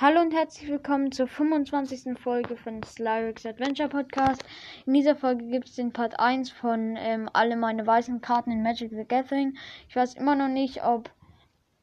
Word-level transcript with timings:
Hallo 0.00 0.20
und 0.20 0.32
herzlich 0.32 0.70
willkommen 0.70 1.10
zur 1.10 1.26
25. 1.26 2.16
Folge 2.20 2.56
von 2.56 2.84
Slyrix 2.84 3.44
Adventure 3.44 3.88
Podcast. 3.88 4.44
In 4.86 4.94
dieser 4.94 5.16
Folge 5.16 5.44
gibt 5.48 5.68
es 5.68 5.74
den 5.74 5.92
Part 5.92 6.20
1 6.20 6.52
von 6.52 6.94
ähm, 6.96 7.28
alle 7.32 7.56
meine 7.56 7.84
weißen 7.84 8.20
Karten 8.20 8.52
in 8.52 8.62
Magic 8.62 8.92
the 8.92 9.04
Gathering. 9.04 9.58
Ich 9.88 9.96
weiß 9.96 10.14
immer 10.14 10.36
noch 10.36 10.46
nicht, 10.46 10.84
ob 10.84 11.10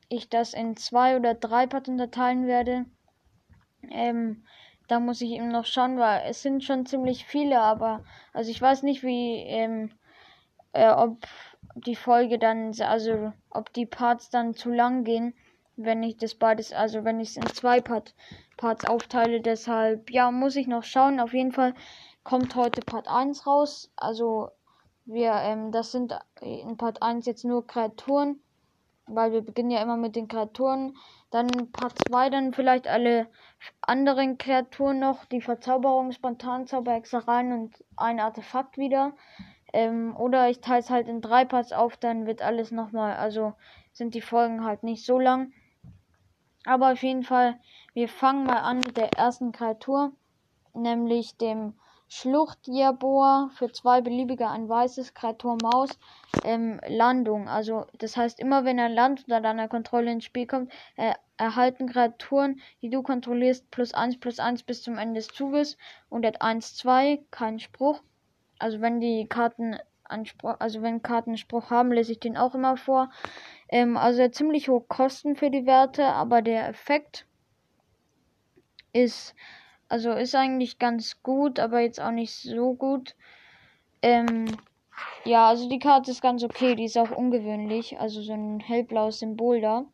ich 0.07 0.29
das 0.29 0.53
in 0.53 0.77
zwei 0.77 1.17
oder 1.17 1.33
drei 1.33 1.67
Parts 1.67 1.89
unterteilen 1.89 2.47
werde. 2.47 2.85
Ähm, 3.91 4.45
da 4.87 5.01
muss 5.01 5.19
ich 5.19 5.31
eben 5.31 5.49
noch 5.49 5.65
schauen, 5.65 5.97
weil 5.97 6.21
es 6.29 6.41
sind 6.41 6.63
schon 6.63 6.85
ziemlich 6.85 7.25
viele, 7.25 7.59
aber 7.59 8.05
also 8.31 8.49
ich 8.49 8.61
weiß 8.61 8.83
nicht, 8.83 9.03
wie 9.03 9.39
ähm, 9.39 9.91
äh, 10.71 10.87
ob 10.89 11.27
die 11.75 11.97
Folge 11.97 12.39
dann, 12.39 12.71
also 12.79 13.33
ob 13.49 13.73
die 13.73 13.85
Parts 13.85 14.29
dann 14.29 14.53
zu 14.53 14.69
lang 14.71 15.03
gehen 15.03 15.33
wenn 15.77 16.03
ich 16.03 16.17
das 16.17 16.35
beides, 16.35 16.71
also 16.73 17.03
wenn 17.03 17.19
ich 17.19 17.29
es 17.29 17.37
in 17.37 17.45
zwei 17.47 17.81
Part, 17.81 18.15
Parts 18.57 18.85
aufteile. 18.85 19.41
Deshalb, 19.41 20.09
ja, 20.11 20.31
muss 20.31 20.55
ich 20.55 20.67
noch 20.67 20.83
schauen. 20.83 21.19
Auf 21.19 21.33
jeden 21.33 21.51
Fall 21.51 21.73
kommt 22.23 22.55
heute 22.55 22.81
Part 22.81 23.07
1 23.07 23.45
raus. 23.45 23.91
Also 23.95 24.49
wir, 25.05 25.33
ähm, 25.33 25.71
das 25.71 25.91
sind 25.91 26.17
in 26.41 26.77
Part 26.77 27.01
1 27.01 27.25
jetzt 27.25 27.45
nur 27.45 27.67
Kreaturen, 27.67 28.39
weil 29.07 29.31
wir 29.31 29.41
beginnen 29.41 29.71
ja 29.71 29.81
immer 29.81 29.97
mit 29.97 30.15
den 30.15 30.27
Kreaturen. 30.27 30.95
Dann 31.31 31.47
Part 31.71 31.99
2 32.09 32.29
dann 32.29 32.53
vielleicht 32.53 32.87
alle 32.87 33.27
anderen 33.81 34.37
Kreaturen 34.37 34.99
noch, 34.99 35.25
die 35.25 35.41
Verzauberung, 35.41 36.11
Spontanzauber, 36.11 36.93
Hexereien 36.93 37.51
und 37.51 37.83
ein 37.97 38.19
Artefakt 38.19 38.77
wieder. 38.77 39.13
Ähm, 39.73 40.15
oder 40.15 40.49
ich 40.49 40.61
teile 40.61 40.79
es 40.79 40.89
halt 40.89 41.09
in 41.09 41.19
drei 41.19 41.43
Parts 41.43 41.73
auf, 41.73 41.97
dann 41.97 42.25
wird 42.25 42.41
alles 42.41 42.71
nochmal, 42.71 43.17
also 43.17 43.53
sind 43.91 44.13
die 44.13 44.21
Folgen 44.21 44.63
halt 44.63 44.83
nicht 44.83 45.05
so 45.05 45.19
lang. 45.19 45.51
Aber 46.65 46.91
auf 46.91 47.03
jeden 47.03 47.23
Fall, 47.23 47.59
wir 47.93 48.09
fangen 48.09 48.45
mal 48.45 48.59
an 48.59 48.83
mit 48.83 48.97
der 48.97 49.15
ersten 49.17 49.51
Kreatur, 49.51 50.11
nämlich 50.73 51.37
dem 51.37 51.73
Schluchtjabor 52.07 53.49
für 53.53 53.71
zwei 53.71 54.01
beliebige 54.01 54.47
ein 54.49 54.69
weißes 54.69 55.13
Kreatur 55.13 55.55
Maus 55.55 55.97
ähm, 56.43 56.79
Landung. 56.87 57.47
Also 57.49 57.85
das 57.97 58.15
heißt 58.15 58.39
immer 58.39 58.63
wenn 58.65 58.77
er 58.77 58.89
Land 58.89 59.23
unter 59.23 59.41
deiner 59.41 59.67
Kontrolle 59.67 60.11
ins 60.11 60.25
Spiel 60.25 60.47
kommt, 60.47 60.71
äh, 60.97 61.13
erhalten 61.37 61.89
Kreaturen, 61.89 62.61
die 62.81 62.89
du 62.89 63.01
kontrollierst, 63.01 63.69
plus 63.71 63.93
eins 63.93 64.19
plus 64.19 64.39
eins 64.39 64.63
bis 64.63 64.83
zum 64.83 64.97
Ende 64.97 65.15
des 65.15 65.27
Zuges 65.27 65.77
und 66.09 66.25
at 66.25 66.41
1, 66.41 66.75
2, 66.75 67.23
kein 67.31 67.59
Spruch. 67.59 68.01
Also 68.59 68.81
wenn 68.81 68.99
die 68.99 69.27
Karten 69.27 69.77
Anspruch, 70.07 70.55
also 70.59 70.81
wenn 70.81 71.01
Karten 71.01 71.35
Spruch 71.37 71.71
haben, 71.71 71.91
lese 71.91 72.11
ich 72.11 72.19
den 72.19 72.37
auch 72.37 72.55
immer 72.55 72.77
vor. 72.77 73.09
Ähm, 73.69 73.97
also 73.97 74.27
ziemlich 74.29 74.69
hohe 74.69 74.81
Kosten 74.81 75.35
für 75.35 75.49
die 75.49 75.65
Werte, 75.65 76.05
aber 76.05 76.41
der 76.41 76.67
Effekt 76.67 77.25
ist, 78.93 79.35
also 79.89 80.11
ist 80.11 80.35
eigentlich 80.35 80.79
ganz 80.79 81.21
gut, 81.23 81.59
aber 81.59 81.79
jetzt 81.79 81.99
auch 81.99 82.11
nicht 82.11 82.33
so 82.33 82.73
gut. 82.73 83.15
Ähm, 84.01 84.45
ja, 85.25 85.49
also 85.49 85.67
die 85.67 85.79
Karte 85.79 86.11
ist 86.11 86.21
ganz 86.21 86.43
okay, 86.43 86.75
die 86.75 86.85
ist 86.85 86.97
auch 86.97 87.11
ungewöhnlich, 87.11 87.99
also 87.99 88.21
so 88.21 88.33
ein 88.33 88.59
hellblaues 88.59 89.19
Symbol 89.19 89.61
da. 89.61 89.85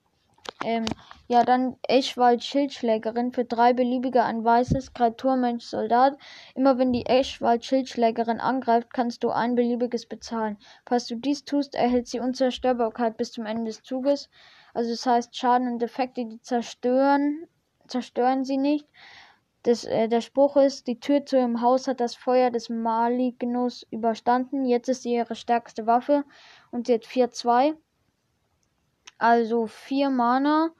Ähm, 0.63 0.85
ja, 1.27 1.43
dann 1.43 1.77
Eschwald 1.87 2.43
Schildschlägerin 2.43 3.31
für 3.31 3.45
drei 3.45 3.73
beliebige 3.73 4.23
ein 4.23 4.43
weißes 4.43 4.93
Kreaturmensch 4.93 5.65
Soldat. 5.65 6.17
Immer 6.55 6.77
wenn 6.77 6.93
die 6.93 7.05
Eschwald 7.05 7.65
Schildschlägerin 7.65 8.39
angreift, 8.39 8.93
kannst 8.93 9.23
du 9.23 9.31
ein 9.31 9.55
beliebiges 9.55 10.05
bezahlen. 10.05 10.57
Falls 10.85 11.07
du 11.07 11.15
dies 11.15 11.45
tust, 11.45 11.73
erhält 11.73 12.07
sie 12.07 12.19
Unzerstörbarkeit 12.19 13.17
bis 13.17 13.31
zum 13.31 13.45
Ende 13.45 13.65
des 13.65 13.81
Zuges. 13.81 14.29
Also 14.73 14.91
das 14.91 15.05
heißt, 15.05 15.35
Schaden 15.35 15.67
und 15.67 15.79
Defekte, 15.79 16.25
die 16.25 16.41
zerstören, 16.41 17.47
zerstören 17.87 18.43
sie 18.43 18.57
nicht. 18.57 18.87
Das, 19.63 19.83
äh, 19.85 20.07
der 20.07 20.21
Spruch 20.21 20.57
ist, 20.57 20.87
die 20.87 20.99
Tür 20.99 21.25
zu 21.25 21.37
ihrem 21.37 21.61
Haus 21.61 21.87
hat 21.87 21.99
das 21.99 22.15
Feuer 22.15 22.51
des 22.51 22.69
Malignos 22.69 23.85
überstanden. 23.91 24.65
Jetzt 24.65 24.89
ist 24.89 25.03
sie 25.03 25.13
ihre 25.13 25.35
stärkste 25.35 25.87
Waffe 25.87 26.23
und 26.71 26.87
sie 26.87 26.93
hat 26.95 27.05
4-2 27.05 27.75
also 29.21 29.67
vier 29.67 30.09
Mana. 30.09 30.71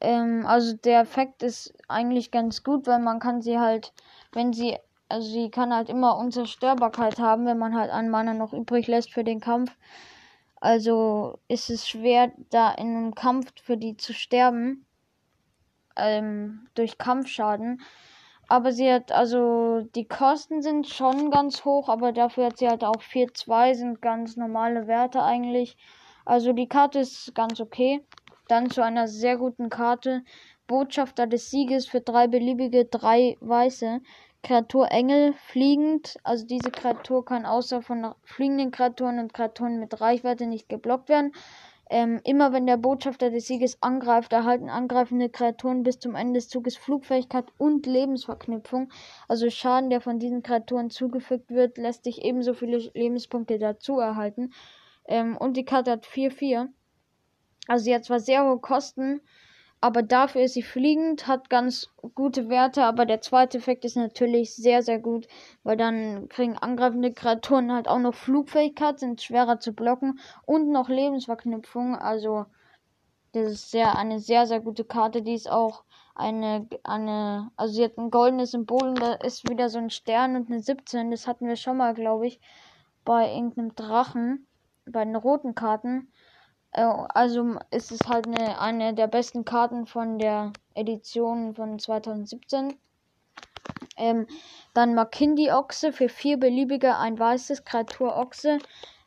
Ähm, 0.00 0.44
also 0.46 0.76
der 0.76 1.00
Effekt 1.00 1.42
ist 1.42 1.74
eigentlich 1.88 2.30
ganz 2.30 2.62
gut, 2.62 2.86
weil 2.86 2.98
man 2.98 3.18
kann 3.18 3.40
sie 3.40 3.58
halt, 3.58 3.92
wenn 4.32 4.52
sie, 4.52 4.76
also 5.08 5.28
sie 5.30 5.50
kann 5.50 5.74
halt 5.74 5.88
immer 5.88 6.18
Unzerstörbarkeit 6.18 7.18
haben, 7.18 7.46
wenn 7.46 7.58
man 7.58 7.74
halt 7.74 7.90
einen 7.90 8.10
Mana 8.10 8.34
noch 8.34 8.52
übrig 8.52 8.86
lässt 8.88 9.12
für 9.12 9.24
den 9.24 9.40
Kampf. 9.40 9.74
Also 10.60 11.38
ist 11.48 11.70
es 11.70 11.88
schwer, 11.88 12.32
da 12.50 12.72
in 12.72 12.96
einem 12.96 13.14
Kampf 13.14 13.52
für 13.62 13.76
die 13.76 13.96
zu 13.96 14.12
sterben. 14.12 14.84
Ähm, 15.96 16.68
durch 16.74 16.98
Kampfschaden. 16.98 17.80
Aber 18.48 18.70
sie 18.72 18.92
hat, 18.92 19.12
also 19.12 19.80
die 19.94 20.06
Kosten 20.06 20.60
sind 20.62 20.88
schon 20.88 21.30
ganz 21.30 21.64
hoch, 21.64 21.88
aber 21.88 22.12
dafür 22.12 22.46
hat 22.46 22.58
sie 22.58 22.68
halt 22.68 22.84
auch 22.84 23.00
4-2, 23.00 23.74
sind 23.74 24.02
ganz 24.02 24.36
normale 24.36 24.86
Werte 24.86 25.22
eigentlich. 25.22 25.76
Also 26.26 26.52
die 26.52 26.68
Karte 26.68 26.98
ist 26.98 27.34
ganz 27.34 27.60
okay. 27.60 28.04
Dann 28.48 28.68
zu 28.68 28.82
einer 28.82 29.08
sehr 29.08 29.38
guten 29.38 29.70
Karte. 29.70 30.22
Botschafter 30.66 31.26
des 31.26 31.50
Sieges 31.50 31.86
für 31.86 32.00
drei 32.00 32.26
beliebige, 32.26 32.84
drei 32.84 33.36
weiße. 33.40 34.00
Kreatur 34.42 34.90
Engel 34.90 35.32
fliegend. 35.34 36.16
Also 36.24 36.44
diese 36.44 36.70
Kreatur 36.70 37.24
kann 37.24 37.46
außer 37.46 37.80
von 37.80 38.14
fliegenden 38.24 38.72
Kreaturen 38.72 39.18
und 39.18 39.32
Kreaturen 39.32 39.78
mit 39.78 40.00
Reichweite 40.00 40.46
nicht 40.46 40.68
geblockt 40.68 41.08
werden. 41.08 41.32
Ähm, 41.88 42.20
immer 42.24 42.52
wenn 42.52 42.66
der 42.66 42.78
Botschafter 42.78 43.30
des 43.30 43.46
Sieges 43.46 43.80
angreift, 43.80 44.32
erhalten 44.32 44.68
angreifende 44.68 45.28
Kreaturen 45.28 45.84
bis 45.84 46.00
zum 46.00 46.16
Ende 46.16 46.34
des 46.34 46.48
Zuges 46.48 46.76
Flugfähigkeit 46.76 47.44
und 47.58 47.86
Lebensverknüpfung. 47.86 48.90
Also 49.28 49.48
Schaden, 49.50 49.90
der 49.90 50.00
von 50.00 50.18
diesen 50.18 50.42
Kreaturen 50.42 50.90
zugefügt 50.90 51.50
wird, 51.50 51.78
lässt 51.78 52.02
sich 52.02 52.24
ebenso 52.24 52.54
viele 52.54 52.78
Lebenspunkte 52.94 53.60
dazu 53.60 54.00
erhalten. 54.00 54.50
Ähm, 55.08 55.36
und 55.36 55.56
die 55.56 55.64
Karte 55.64 55.92
hat 55.92 56.06
4-4. 56.06 56.68
Also 57.68 57.84
sie 57.84 57.94
hat 57.94 58.04
zwar 58.04 58.20
sehr 58.20 58.44
hohe 58.44 58.58
Kosten, 58.58 59.20
aber 59.80 60.02
dafür 60.02 60.42
ist 60.42 60.54
sie 60.54 60.62
fliegend, 60.62 61.26
hat 61.26 61.50
ganz 61.50 61.90
gute 62.14 62.48
Werte, 62.48 62.84
aber 62.84 63.06
der 63.06 63.20
zweite 63.20 63.58
Effekt 63.58 63.84
ist 63.84 63.96
natürlich 63.96 64.54
sehr, 64.54 64.82
sehr 64.82 64.98
gut, 64.98 65.28
weil 65.64 65.76
dann 65.76 66.28
kriegen 66.28 66.56
angreifende 66.56 67.12
Kreaturen 67.12 67.72
halt 67.72 67.86
auch 67.88 67.98
noch 67.98 68.14
Flugfähigkeit, 68.14 68.98
sind 68.98 69.22
schwerer 69.22 69.60
zu 69.60 69.72
blocken 69.72 70.18
und 70.44 70.70
noch 70.70 70.88
Lebensverknüpfung. 70.88 71.94
Also 71.94 72.46
das 73.32 73.52
ist 73.52 73.70
sehr, 73.70 73.96
eine 73.98 74.18
sehr, 74.18 74.46
sehr 74.46 74.60
gute 74.60 74.84
Karte, 74.84 75.22
die 75.22 75.34
ist 75.34 75.50
auch 75.50 75.84
eine, 76.14 76.66
eine, 76.82 77.50
also 77.56 77.74
sie 77.74 77.84
hat 77.84 77.98
ein 77.98 78.10
goldenes 78.10 78.52
Symbol 78.52 78.88
und 78.88 79.02
da 79.02 79.12
ist 79.14 79.48
wieder 79.48 79.68
so 79.68 79.78
ein 79.78 79.90
Stern 79.90 80.36
und 80.36 80.50
eine 80.50 80.60
17, 80.60 81.10
das 81.10 81.26
hatten 81.26 81.46
wir 81.46 81.56
schon 81.56 81.76
mal, 81.76 81.92
glaube 81.92 82.26
ich, 82.26 82.40
bei 83.04 83.30
irgendeinem 83.30 83.74
Drachen 83.74 84.46
bei 84.86 85.04
den 85.04 85.16
roten 85.16 85.54
Karten. 85.54 86.12
Äh, 86.72 86.82
also 86.82 87.58
ist 87.70 87.92
es 87.92 88.08
halt 88.08 88.26
eine, 88.26 88.60
eine 88.60 88.94
der 88.94 89.06
besten 89.06 89.44
Karten 89.44 89.86
von 89.86 90.18
der 90.18 90.52
Edition 90.74 91.54
von 91.54 91.78
2017. 91.78 92.78
Ähm, 93.96 94.26
dann 94.74 94.94
Makindi 94.94 95.50
Ochse 95.50 95.92
für 95.92 96.08
vier 96.08 96.38
beliebige, 96.38 96.96
ein 96.96 97.18
weißes 97.18 97.64
Kreatur 97.64 98.16
Ochse. 98.16 98.58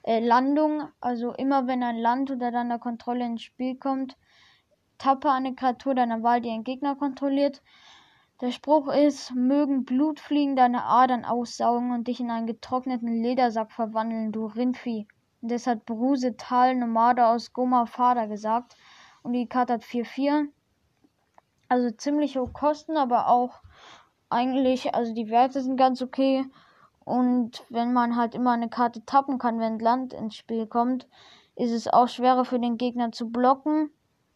Äh, 0.04 0.20
Landung, 0.20 0.90
also 1.00 1.34
immer 1.34 1.68
wenn 1.68 1.84
ein 1.84 1.98
Land 1.98 2.32
unter 2.32 2.52
deiner 2.52 2.80
Kontrolle 2.80 3.26
ins 3.26 3.44
Spiel 3.44 3.76
kommt, 3.76 4.18
tappe 4.98 5.32
eine 5.32 5.56
Kreatur 5.56 5.96
deiner 5.96 6.24
Wahl, 6.24 6.42
die 6.42 6.50
einen 6.50 6.64
Gegner 6.64 6.96
kontrolliert. 6.96 7.62
Der 8.42 8.52
Spruch 8.52 8.88
ist, 8.88 9.36
mögen 9.36 9.84
Blutfliegen 9.84 10.56
deine 10.56 10.84
Adern 10.84 11.26
aussaugen 11.26 11.92
und 11.92 12.08
dich 12.08 12.20
in 12.22 12.32
einen 12.32 12.48
getrockneten 12.48 13.22
Ledersack 13.22 13.72
verwandeln, 13.72 14.32
du 14.32 14.46
Rindvieh. 14.46 15.08
Das 15.42 15.68
hat 15.68 15.86
Bruse 15.86 16.36
Tal 16.36 16.76
Nomade 16.76 17.26
aus 17.26 17.54
Goma 17.54 17.86
Fader 17.86 18.28
gesagt. 18.28 18.76
Und 19.24 19.34
die 19.34 19.48
Karte 19.48 19.74
hat 19.74 19.84
4-4. 19.84 20.48
Also 21.68 21.92
ziemlich 21.92 22.38
hohe 22.38 22.52
Kosten, 22.52 22.98
aber 22.98 23.28
auch 23.28 23.62
eigentlich, 24.30 24.94
also 24.96 25.14
die 25.14 25.30
Werte 25.30 25.62
sind 25.62 25.78
ganz 25.78 26.02
okay. 26.02 26.46
Und 27.06 27.64
wenn 27.70 27.94
man 27.94 28.16
halt 28.16 28.36
immer 28.36 28.52
eine 28.52 28.70
Karte 28.70 29.06
tappen 29.06 29.38
kann, 29.38 29.60
wenn 29.60 29.80
Land 29.80 30.14
ins 30.14 30.36
Spiel 30.36 30.68
kommt, 30.68 31.08
ist 31.56 31.72
es 31.72 31.88
auch 31.88 32.08
schwerer 32.08 32.46
für 32.46 32.60
den 32.60 32.78
Gegner 32.78 33.12
zu 33.12 33.30
blocken, 33.30 33.92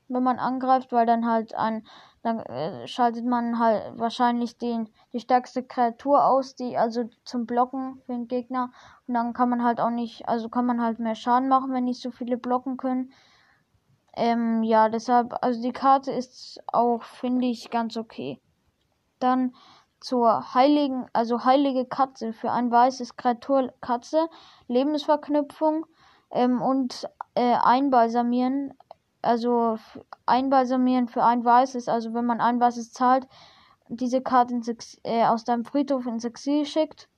wenn 0.08 0.24
man 0.24 0.40
angreift, 0.40 0.92
weil 0.92 1.06
dann 1.06 1.28
halt 1.28 1.56
ein 1.56 1.86
dann 2.24 2.40
äh, 2.40 2.88
schaltet 2.88 3.26
man 3.26 3.60
halt 3.60 4.00
wahrscheinlich 4.00 4.58
den, 4.58 4.90
die 5.12 5.20
stärkste 5.20 5.62
Kreatur 5.62 6.26
aus, 6.26 6.56
die 6.56 6.78
also 6.78 7.10
zum 7.26 7.46
Blocken 7.46 8.02
für 8.06 8.14
den 8.14 8.30
Gegner. 8.30 8.72
Und 9.08 9.14
dann 9.14 9.34
kann 9.34 9.50
man 9.50 9.64
halt 9.64 9.82
auch 9.82 9.90
nicht, 9.90 10.28
also 10.28 10.48
kann 10.48 10.66
man 10.66 10.82
halt 10.82 11.00
mehr 11.00 11.16
Schaden 11.16 11.50
machen, 11.50 11.74
wenn 11.74 11.84
nicht 11.84 12.02
so 12.02 12.12
viele 12.12 12.38
blocken 12.38 12.78
können. 12.78 13.12
Ähm, 14.16 14.64
ja, 14.64 14.88
deshalb, 14.88 15.36
also 15.42 15.62
die 15.62 15.74
Karte 15.74 16.12
ist 16.12 16.62
auch, 16.68 17.04
finde 17.04 17.48
ich, 17.48 17.70
ganz 17.70 17.98
okay. 17.98 18.40
Dann 19.20 19.54
zur 20.00 20.54
heiligen, 20.54 21.08
also 21.12 21.44
heilige 21.44 21.86
Katze 21.86 22.32
für 22.32 22.52
ein 22.52 22.72
weißes 22.72 23.18
Kreatur 23.18 23.74
Katze, 23.82 24.30
Lebensverknüpfung 24.68 25.86
ähm, 26.32 26.62
und 26.62 27.10
äh, 27.36 27.56
einbalsamieren 27.56 28.74
also 29.24 29.78
einbalsamieren 30.26 31.08
für 31.08 31.24
ein 31.24 31.44
weißes, 31.44 31.90
also 31.90 32.14
wenn 32.14 32.26
man 32.26 32.42
ein 32.42 32.60
weißes 32.60 32.94
zahlt, 32.94 33.28
diese 33.88 34.22
Karte 34.22 34.54
ins, 34.54 35.00
äh, 35.04 35.26
aus 35.26 35.44
deinem 35.44 35.66
Friedhof 35.66 36.06
ins 36.06 36.26
Exil 36.26 36.66
schickt, 36.66 37.10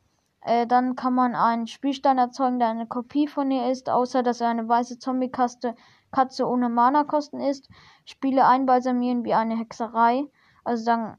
äh, 0.42 0.68
dann 0.68 0.96
kann 0.96 1.14
man 1.14 1.36
einen 1.36 1.68
Spielstein 1.68 2.18
erzeugen, 2.18 2.60
der 2.60 2.70
eine 2.70 2.88
Kopie 2.88 3.28
von 3.28 3.52
ihr 3.52 3.70
ist, 3.70 3.90
außer 3.90 4.24
dass 4.24 4.42
er 4.42 4.50
eine 4.50 4.68
weiße 4.68 5.00
Zombie-Katze 5.00 5.76
Katze 6.16 6.48
ohne 6.48 6.70
Mana-Kosten 6.70 7.42
ist. 7.42 7.70
Spiele 8.06 8.46
einbalsamieren 8.46 9.26
wie 9.26 9.34
eine 9.34 9.58
Hexerei. 9.58 10.24
Also 10.64 10.86
dann 10.86 11.18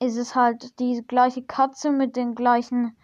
ist 0.00 0.18
es 0.18 0.34
halt 0.34 0.78
die 0.78 1.02
gleiche 1.06 1.42
Katze 1.42 1.90
mit 1.90 2.14
den 2.14 2.34
gleichen 2.34 2.94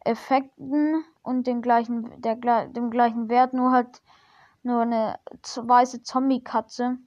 Effekten 0.00 1.04
und 1.22 1.46
den 1.46 1.62
gleichen, 1.62 2.20
der, 2.20 2.36
dem 2.66 2.90
gleichen 2.90 3.28
Wert, 3.28 3.54
nur 3.54 3.70
halt 3.70 4.02
nur 4.64 4.82
eine 4.82 5.18
weiße 5.56 6.02
Zombie-Katze. 6.02 6.98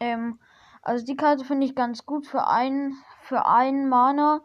Ähm, 0.00 0.38
also 0.82 1.04
die 1.04 1.16
Karte 1.16 1.44
finde 1.44 1.66
ich 1.66 1.74
ganz 1.74 2.06
gut 2.06 2.26
für 2.26 2.46
einen, 2.46 2.94
für 3.20 3.46
einen 3.46 3.88
Mana. 3.88 4.40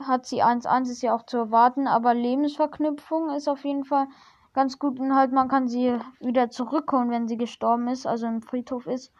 Hat 0.00 0.26
sie 0.26 0.42
1-1 0.42 0.90
ist 0.90 1.02
ja 1.02 1.14
auch 1.14 1.26
zu 1.26 1.36
erwarten, 1.36 1.86
aber 1.86 2.14
Lebensverknüpfung 2.14 3.30
ist 3.30 3.48
auf 3.48 3.64
jeden 3.64 3.84
Fall 3.84 4.06
ganz 4.52 4.78
gut 4.78 5.00
und 5.00 5.14
halt 5.14 5.32
man 5.32 5.48
kann 5.48 5.68
sie 5.68 5.98
wieder 6.20 6.48
zurückholen, 6.48 7.10
wenn 7.10 7.28
sie 7.28 7.36
gestorben 7.36 7.88
ist, 7.88 8.06
also 8.06 8.26
im 8.26 8.40
Friedhof 8.40 8.86
ist. 8.86 9.12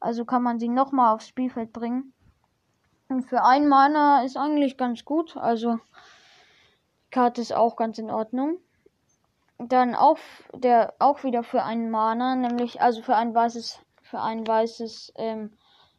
Also 0.00 0.24
kann 0.24 0.42
man 0.42 0.58
sie 0.58 0.68
nochmal 0.68 1.14
aufs 1.14 1.28
Spielfeld 1.28 1.72
bringen. 1.72 2.12
Und 3.08 3.22
für 3.22 3.42
einen 3.44 3.68
Mana 3.68 4.22
ist 4.22 4.36
eigentlich 4.36 4.76
ganz 4.76 5.04
gut, 5.04 5.36
also 5.36 5.78
die 7.04 7.10
Karte 7.10 7.40
ist 7.40 7.52
auch 7.52 7.76
ganz 7.76 7.98
in 7.98 8.10
Ordnung. 8.10 8.58
Dann 9.58 9.94
auch 9.94 10.18
der 10.54 10.94
auch 10.98 11.24
wieder 11.24 11.42
für 11.42 11.62
einen 11.62 11.90
Mana, 11.90 12.36
nämlich 12.36 12.80
also 12.80 13.02
für 13.02 13.16
ein 13.16 13.34
weißes 13.34 13.80
für 14.02 14.20
ein 14.20 14.46
weißes 14.46 15.12
ähm, 15.16 15.52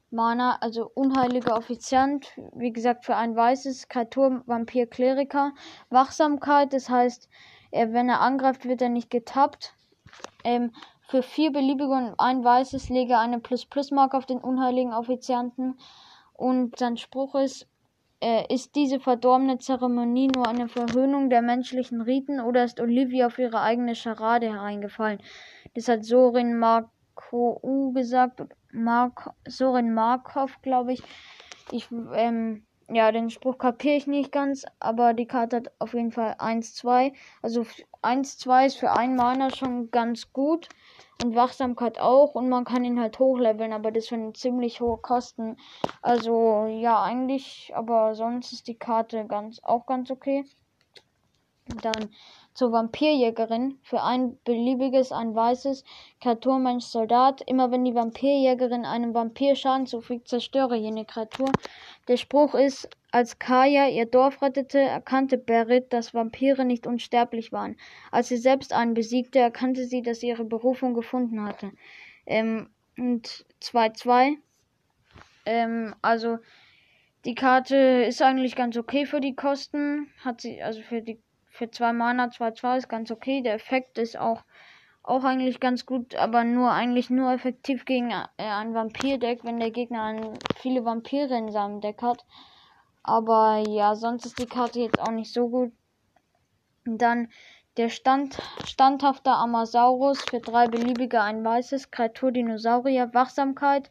Mana, 0.09 0.57
also 0.61 0.89
unheiliger 0.93 1.57
Offiziant, 1.57 2.31
wie 2.53 2.71
gesagt 2.71 3.03
für 3.03 3.15
ein 3.15 3.35
weißes 3.35 3.89
Kreatur 3.89 4.43
Vampir 4.45 4.87
Kleriker, 4.87 5.53
Wachsamkeit, 5.89 6.71
das 6.71 6.89
heißt 6.89 7.29
äh, 7.71 7.87
wenn 7.91 8.09
er 8.09 8.21
angreift, 8.21 8.65
wird 8.65 8.81
er 8.81 8.89
nicht 8.89 9.09
getappt. 9.09 9.73
Ähm, 10.43 10.71
für 11.01 11.23
vier 11.23 11.51
beliebige 11.51 11.91
und 11.91 12.15
ein 12.17 12.43
weißes 12.43 12.89
lege 12.89 13.17
eine 13.17 13.39
Plus-Plus-Marke 13.39 14.17
auf 14.17 14.25
den 14.25 14.39
unheiligen 14.39 14.93
Offizianten. 14.93 15.77
Und 16.33 16.77
sein 16.77 16.97
Spruch 16.97 17.35
ist, 17.35 17.67
äh, 18.21 18.53
ist 18.53 18.75
diese 18.75 18.99
verdorbene 18.99 19.57
Zeremonie 19.57 20.29
nur 20.33 20.47
eine 20.47 20.67
Verhöhnung 20.67 21.29
der 21.29 21.41
menschlichen 21.41 22.01
Riten 22.01 22.39
oder 22.39 22.63
ist 22.63 22.79
Olivia 22.79 23.27
auf 23.27 23.39
ihre 23.39 23.61
eigene 23.61 23.95
Scharade 23.95 24.47
hereingefallen? 24.47 25.19
Das 25.75 25.87
hat 25.87 26.05
Sorin 26.05 26.57
Marko 26.57 27.91
gesagt, 27.93 28.41
Mark, 28.71 29.31
Sorin 29.47 29.93
Markov, 29.93 30.61
glaube 30.61 30.93
ich. 30.93 31.03
Ich, 31.71 31.89
ähm, 32.13 32.66
ja, 32.89 33.11
den 33.11 33.29
Spruch 33.29 33.57
kapiere 33.57 33.95
ich 33.95 34.07
nicht 34.07 34.31
ganz, 34.31 34.65
aber 34.79 35.13
die 35.13 35.25
Karte 35.25 35.57
hat 35.57 35.71
auf 35.79 35.93
jeden 35.93 36.11
Fall 36.11 36.35
1-2. 36.39 37.13
Also 37.41 37.65
1-2 38.01 38.65
ist 38.65 38.77
für 38.77 38.91
einen 38.91 39.15
Mana 39.15 39.51
schon 39.51 39.91
ganz 39.91 40.31
gut. 40.31 40.69
Und 41.23 41.35
Wachsamkeit 41.35 41.99
auch. 41.99 42.35
Und 42.35 42.47
man 42.47 42.63
kann 42.63 42.85
ihn 42.85 42.99
halt 42.99 43.19
hochleveln, 43.19 43.73
aber 43.73 43.91
das 43.91 44.05
sind 44.05 44.37
ziemlich 44.37 44.81
hohe 44.81 44.97
Kosten. 44.97 45.57
Also 46.01 46.67
ja, 46.67 47.01
eigentlich, 47.01 47.71
aber 47.75 48.15
sonst 48.15 48.53
ist 48.53 48.67
die 48.67 48.77
Karte 48.77 49.25
ganz 49.25 49.59
auch 49.63 49.85
ganz 49.85 50.11
okay. 50.11 50.45
Dann 51.81 52.09
zur 52.57 52.71
Vampirjägerin. 52.71 53.77
Für 53.83 54.01
ein 54.01 54.39
beliebiges, 54.43 55.11
ein 55.11 55.35
weißes 55.35 55.83
Kreatur, 56.19 56.57
Mensch, 56.57 56.85
Soldat. 56.85 57.41
Immer 57.45 57.69
wenn 57.71 57.85
die 57.85 57.93
Vampirjägerin 57.93 58.83
einem 58.83 59.13
Vampir 59.13 59.55
Schaden 59.55 59.85
zufügt, 59.85 60.27
zerstöre 60.27 60.75
jene 60.75 61.05
Kreatur. 61.05 61.51
Der 62.07 62.17
Spruch 62.17 62.55
ist, 62.55 62.89
als 63.11 63.37
Kaya 63.37 63.87
ihr 63.87 64.07
Dorf 64.07 64.41
rettete, 64.41 64.79
erkannte 64.79 65.37
Berit, 65.37 65.93
dass 65.93 66.15
Vampire 66.15 66.65
nicht 66.65 66.87
unsterblich 66.87 67.51
waren. 67.51 67.77
Als 68.11 68.29
sie 68.29 68.37
selbst 68.37 68.73
einen 68.73 68.95
besiegte, 68.95 69.37
erkannte 69.37 69.85
sie, 69.85 70.01
dass 70.01 70.21
sie 70.21 70.29
ihre 70.29 70.45
Berufung 70.45 70.95
gefunden 70.95 71.43
hatte. 71.43 71.71
Ähm, 72.25 72.71
und 72.97 73.45
2-2. 73.61 74.37
Ähm, 75.45 75.93
also 76.01 76.39
die 77.23 77.35
Karte 77.35 77.75
ist 78.07 78.23
eigentlich 78.23 78.55
ganz 78.55 78.75
okay 78.77 79.05
für 79.05 79.21
die 79.21 79.35
Kosten. 79.35 80.07
Hat 80.23 80.41
sie, 80.41 80.63
also 80.63 80.81
für 80.81 81.03
die 81.03 81.21
für 81.57 81.71
zwei 81.71 81.91
Mana 81.91 82.25
2-2 82.27 82.77
ist 82.77 82.89
ganz 82.89 83.09
okay. 83.11 83.41
Der 83.41 83.55
Effekt 83.55 83.97
ist 83.97 84.17
auch, 84.17 84.43
auch 85.01 85.23
eigentlich 85.23 85.59
ganz 85.59 85.85
gut, 85.85 86.15
aber 86.15 86.43
nur 86.43 86.71
eigentlich 86.71 87.09
nur 87.09 87.31
effektiv 87.31 87.85
gegen 87.85 88.11
äh, 88.11 88.25
ein 88.37 88.73
Vampir-Deck, 88.73 89.43
wenn 89.43 89.59
der 89.59 89.71
Gegner 89.71 90.03
ein, 90.03 90.37
viele 90.57 90.85
Vampire 90.85 91.35
in 91.35 91.51
seinem 91.51 91.81
Deck 91.81 92.01
hat. 92.03 92.25
Aber 93.01 93.63
ja, 93.67 93.95
sonst 93.95 94.25
ist 94.25 94.39
die 94.39 94.45
Karte 94.45 94.81
jetzt 94.81 94.99
auch 94.99 95.11
nicht 95.11 95.33
so 95.33 95.49
gut. 95.49 95.71
Dann 96.85 97.29
der 97.77 97.89
Stand, 97.89 98.37
standhafte 98.65 99.31
Amasaurus 99.31 100.21
für 100.21 100.39
drei 100.39 100.67
beliebige, 100.67 101.21
ein 101.21 101.43
weißes, 101.43 101.91
Kreatur 101.91 102.31
Dinosaurier, 102.31 103.13
Wachsamkeit, 103.13 103.89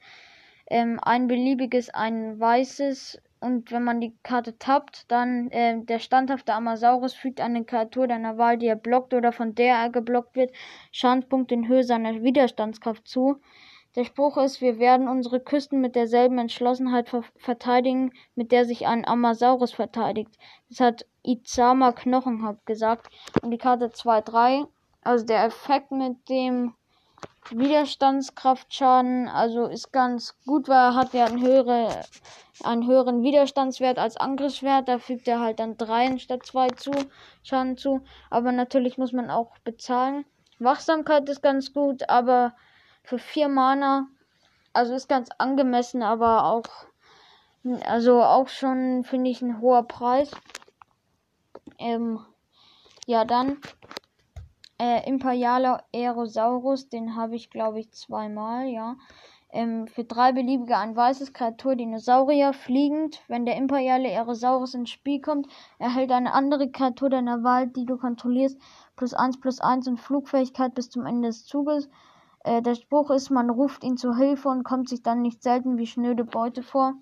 ähm, 0.69 0.99
ein 1.03 1.27
beliebiges, 1.27 1.91
ein 1.91 2.39
weißes, 2.39 3.21
und 3.41 3.71
wenn 3.71 3.85
man 3.85 4.01
die 4.01 4.17
Karte 4.23 4.59
tappt, 4.59 5.11
dann 5.11 5.51
äh, 5.51 5.83
der 5.85 5.99
standhafte 5.99 6.55
Amasaurus 6.55 7.15
fügt 7.15 7.41
eine 7.41 7.65
Kreatur 7.65 8.07
deiner 8.07 8.39
Wahl, 8.39 8.59
die 8.59 8.67
er 8.67 8.77
blockt 8.77 9.15
oder 9.15 9.33
von 9.33 9.55
der 9.55 9.77
er 9.77 9.91
geblockt 9.91 10.37
wird, 10.37 10.53
Schadenspunkt 10.91 11.53
in 11.53 11.69
Höhe 11.69 11.85
seiner 11.85 12.23
Widerstandskraft 12.23 13.07
zu. 13.07 13.41
Der 13.95 14.05
Spruch 14.05 14.37
ist, 14.37 14.61
wir 14.61 14.79
werden 14.79 15.09
unsere 15.09 15.41
Küsten 15.41 15.81
mit 15.81 15.97
derselben 15.97 16.39
Entschlossenheit 16.39 17.09
ver 17.09 17.25
verteidigen, 17.37 18.13
mit 18.35 18.53
der 18.53 18.67
sich 18.67 18.87
ein 18.87 19.07
Amasaurus 19.07 19.73
verteidigt. 19.73 20.37
Das 20.69 20.81
hat 20.81 21.07
Izama 21.23 21.93
Knochenhaupt 21.93 22.67
gesagt. 22.67 23.09
Und 23.43 23.51
die 23.53 23.59
Karte 23.59 23.87
2-3, 23.87 24.67
also 25.03 25.25
der 25.25 25.45
Effekt 25.45 25.93
mit 25.93 26.29
dem 26.29 26.75
Widerstandskraftschaden, 27.51 29.29
also 29.29 29.67
ist 29.67 29.93
ganz 29.93 30.37
gut, 30.47 30.69
weil 30.69 30.77
er 30.77 30.95
hat 30.95 31.13
ja 31.15 31.27
einen, 31.27 31.43
höhere, 31.43 32.05
einen 32.63 32.87
höheren 32.87 33.23
Widerstandswert 33.23 33.99
als 33.99 34.17
Angriffswert. 34.17 34.89
Da 34.89 34.99
fügt 34.99 35.29
er 35.29 35.41
halt 35.41 35.61
dann 35.61 35.77
3 35.77 36.19
statt 36.19 36.45
2 36.45 36.69
zu, 36.71 36.93
Schaden 37.43 37.77
zu. 37.77 38.03
Aber 38.31 38.53
natürlich 38.53 38.99
muss 38.99 39.13
man 39.13 39.31
auch 39.31 39.59
bezahlen. 39.59 40.25
Wachsamkeit 40.59 41.29
ist 41.29 41.43
ganz 41.43 41.73
gut, 41.73 42.09
aber 42.09 42.55
für 43.03 43.19
4 43.19 43.49
Mana, 43.49 44.09
also 44.73 44.95
ist 44.95 45.09
ganz 45.09 45.29
angemessen, 45.39 46.03
aber 46.03 46.45
auch, 46.45 46.65
also 47.85 48.23
auch 48.23 48.49
schon, 48.49 49.05
finde 49.05 49.31
ich, 49.31 49.43
ein 49.43 49.61
hoher 49.61 49.83
Preis. 49.83 50.31
Ähm, 51.79 52.21
ja, 53.07 53.25
dann 53.25 53.59
äh, 54.79 55.09
Imperialer 55.09 55.85
Aerosaurus, 55.95 56.89
den 56.89 57.17
habe 57.17 57.37
ich 57.37 57.51
glaube 57.51 57.81
ich 57.81 57.93
zweimal, 57.93 58.67
ja. 58.69 58.97
Ähm, 59.51 59.87
für 59.87 60.05
drei 60.05 60.33
beliebige 60.33 60.77
ein 60.77 60.97
weißes 60.97 61.33
Kreatur 61.33 61.77
Dinosaurier 61.77 62.53
fliegend. 62.53 63.23
Wenn 63.29 63.47
der 63.47 63.57
Imperiale 63.57 64.09
Aerosaurus 64.09 64.75
ins 64.75 64.91
Spiel 64.91 65.21
kommt, 65.21 65.47
erhält 65.79 66.11
eine 66.13 66.35
andere 66.35 66.71
Kreatur 66.71 67.11
deiner 67.11 67.43
Wahl, 67.43 67.69
die 67.69 67.87
du 67.87 67.97
kontrollierst, 67.97 68.61
plus 68.97 69.15
eins 69.15 69.41
plus 69.41 69.61
eins 69.61 69.89
und 69.89 69.99
Flugfähigkeit 69.99 70.75
bis 70.75 70.91
zum 70.91 71.07
Ende 71.07 71.29
des 71.29 71.47
Zuges. 71.47 71.89
Äh, 72.45 72.61
der 72.61 72.75
Spruch 72.75 73.11
ist, 73.11 73.31
man 73.31 73.49
ruft 73.49 73.83
ihn 73.85 73.97
zur 73.97 74.17
Hilfe 74.17 74.49
und 74.49 74.65
kommt 74.65 74.89
sich 74.89 75.03
dann 75.03 75.23
nicht 75.23 75.43
selten 75.43 75.79
wie 75.79 75.87
schnöde 75.87 76.25
Beute 76.25 76.63
vor. 76.63 76.95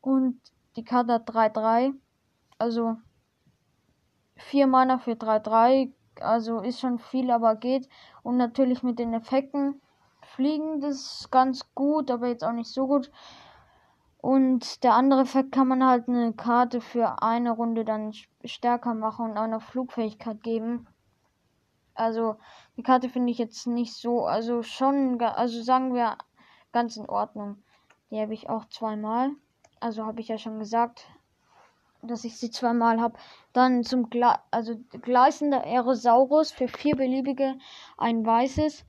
Und 0.00 0.40
die 0.76 0.84
Karte 0.84 1.14
hat 1.14 1.28
3-3. 1.28 1.92
Also 2.58 2.96
4 4.36 4.66
Mana 4.66 4.98
für 4.98 5.12
3-3 5.12 5.92
also 6.22 6.60
ist 6.60 6.80
schon 6.80 6.98
viel, 6.98 7.30
aber 7.30 7.56
geht. 7.56 7.88
Und 8.22 8.36
natürlich 8.36 8.82
mit 8.82 8.98
den 8.98 9.14
Effekten. 9.14 9.80
Fliegen, 10.22 10.80
das 10.80 11.28
ganz 11.30 11.74
gut, 11.74 12.10
aber 12.10 12.28
jetzt 12.28 12.44
auch 12.44 12.52
nicht 12.52 12.70
so 12.70 12.86
gut. 12.86 13.10
Und 14.18 14.84
der 14.84 14.94
andere 14.94 15.22
Effekt 15.22 15.52
kann 15.52 15.68
man 15.68 15.84
halt 15.84 16.08
eine 16.08 16.32
Karte 16.34 16.80
für 16.80 17.22
eine 17.22 17.52
Runde 17.52 17.84
dann 17.84 18.12
stärker 18.44 18.94
machen 18.94 19.30
und 19.30 19.38
auch 19.38 19.46
noch 19.46 19.62
Flugfähigkeit 19.62 20.42
geben. 20.42 20.86
Also 21.94 22.36
die 22.76 22.82
Karte 22.82 23.08
finde 23.08 23.32
ich 23.32 23.38
jetzt 23.38 23.66
nicht 23.66 23.94
so, 23.94 24.26
also 24.26 24.62
schon, 24.62 25.20
also 25.20 25.62
sagen 25.62 25.94
wir 25.94 26.16
ganz 26.72 26.96
in 26.96 27.08
Ordnung. 27.08 27.62
Die 28.10 28.20
habe 28.20 28.34
ich 28.34 28.48
auch 28.48 28.66
zweimal. 28.66 29.30
Also 29.80 30.04
habe 30.04 30.20
ich 30.20 30.28
ja 30.28 30.38
schon 30.38 30.58
gesagt 30.58 31.06
dass 32.02 32.24
ich 32.24 32.36
sie 32.36 32.50
zweimal 32.50 33.00
habe. 33.00 33.18
Dann 33.52 33.84
zum 33.84 34.10
Gle 34.10 34.34
also 34.50 34.76
gleißender 35.02 35.64
Aerosaurus 35.64 36.50
für 36.50 36.68
vier 36.68 36.96
beliebige, 36.96 37.56
ein 37.98 38.24
weißes. 38.24 38.84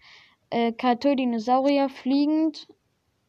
Äh, 0.49 0.73
Dinosaurier 0.73 1.89
fliegend. 1.89 2.67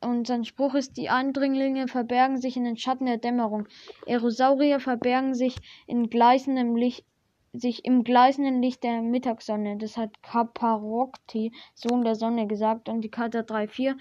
Und 0.00 0.26
sein 0.26 0.44
Spruch 0.44 0.74
ist, 0.74 0.96
die 0.96 1.10
Eindringlinge 1.10 1.86
verbergen 1.86 2.36
sich 2.36 2.56
in 2.56 2.64
den 2.64 2.76
Schatten 2.76 3.06
der 3.06 3.18
Dämmerung. 3.18 3.68
Aerosaurier 4.06 4.80
verbergen 4.80 5.34
sich 5.34 5.56
in 5.86 6.10
gleißendem 6.10 6.74
Licht, 6.74 7.04
sich 7.52 7.84
im 7.84 8.02
gleißenden 8.02 8.60
Licht 8.60 8.82
der 8.82 9.00
Mittagssonne. 9.00 9.76
Das 9.78 9.96
hat 9.96 10.20
Kaparokti, 10.22 11.52
Sohn 11.74 12.02
der 12.02 12.16
Sonne, 12.16 12.48
gesagt. 12.48 12.88
Und 12.88 13.02
die 13.02 13.10
Karte 13.10 13.42
3-4. 13.42 13.94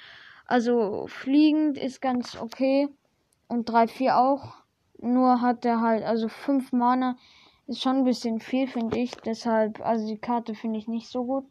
Also 0.47 1.05
fliegend 1.07 1.77
ist 1.77 2.01
ganz 2.01 2.35
okay. 2.35 2.89
Und 3.47 3.69
3-4 3.69 4.17
auch. 4.17 4.60
Nur 5.01 5.41
hat 5.41 5.65
er 5.65 5.81
halt, 5.81 6.03
also 6.03 6.27
5 6.27 6.71
Mana 6.71 7.17
ist 7.67 7.81
schon 7.81 7.97
ein 7.97 8.03
bisschen 8.03 8.39
viel, 8.39 8.67
finde 8.67 8.99
ich. 8.99 9.15
Deshalb, 9.15 9.81
also 9.85 10.07
die 10.07 10.19
Karte 10.19 10.55
finde 10.55 10.79
ich 10.79 10.87
nicht 10.87 11.09
so 11.09 11.25
gut. 11.25 11.45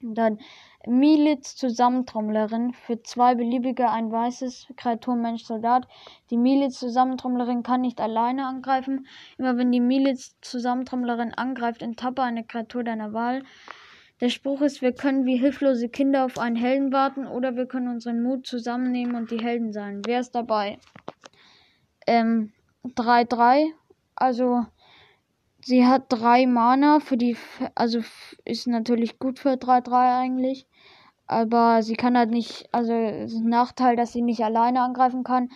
Dann 0.00 0.38
Militz 0.86 1.56
Zusammentrommlerin 1.56 2.72
für 2.72 3.02
zwei 3.02 3.34
beliebige 3.34 3.90
ein 3.90 4.12
weißes 4.12 4.68
Kreatur 4.76 5.16
Mensch 5.16 5.42
Soldat. 5.42 5.88
Die 6.30 6.36
Militz 6.36 6.78
Zusammentrommlerin 6.78 7.64
kann 7.64 7.80
nicht 7.80 8.00
alleine 8.00 8.46
angreifen. 8.46 9.08
Immer 9.38 9.56
wenn 9.56 9.72
die 9.72 9.80
Militz 9.80 10.36
Zusammentrommlerin 10.40 11.34
angreift, 11.34 11.82
enttappe 11.82 12.22
eine 12.22 12.44
Kreatur 12.44 12.84
deiner 12.84 13.12
Wahl. 13.12 13.42
Der 14.20 14.28
Spruch 14.28 14.62
ist, 14.62 14.80
wir 14.80 14.92
können 14.92 15.26
wie 15.26 15.36
hilflose 15.36 15.88
Kinder 15.88 16.24
auf 16.24 16.38
einen 16.38 16.56
Helden 16.56 16.92
warten 16.92 17.26
oder 17.26 17.56
wir 17.56 17.66
können 17.66 17.88
unseren 17.88 18.22
Mut 18.22 18.46
zusammennehmen 18.46 19.16
und 19.16 19.32
die 19.32 19.42
Helden 19.42 19.72
sein. 19.72 20.02
Wer 20.06 20.20
ist 20.20 20.34
dabei? 20.34 20.78
Ähm, 22.08 22.52
3-3. 22.84 23.72
Also 24.16 24.64
Sie 25.68 25.86
hat 25.86 26.04
drei 26.08 26.46
Mana 26.46 26.98
für 27.00 27.16
die, 27.16 27.36
also 27.74 28.00
ist 28.44 28.66
natürlich 28.66 29.18
gut 29.18 29.38
für 29.38 29.58
3-3 29.58 30.18
eigentlich. 30.18 30.66
Aber 31.26 31.82
sie 31.82 31.94
kann 31.94 32.16
halt 32.16 32.30
nicht, 32.30 32.68
also 32.72 32.94
ist 32.94 33.34
ein 33.34 33.50
Nachteil, 33.50 33.94
dass 33.96 34.12
sie 34.12 34.22
nicht 34.22 34.42
alleine 34.42 34.80
angreifen 34.80 35.24
kann. 35.24 35.50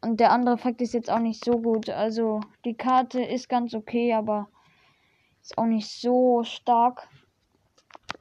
Und 0.00 0.20
der 0.20 0.32
andere 0.32 0.54
Effekt 0.54 0.80
ist 0.80 0.94
jetzt 0.94 1.10
auch 1.10 1.18
nicht 1.18 1.44
so 1.44 1.60
gut. 1.60 1.90
Also 1.90 2.40
die 2.64 2.74
Karte 2.74 3.22
ist 3.22 3.50
ganz 3.50 3.74
okay, 3.74 4.14
aber 4.14 4.48
ist 5.42 5.58
auch 5.58 5.66
nicht 5.66 6.00
so 6.00 6.44
stark. 6.44 7.08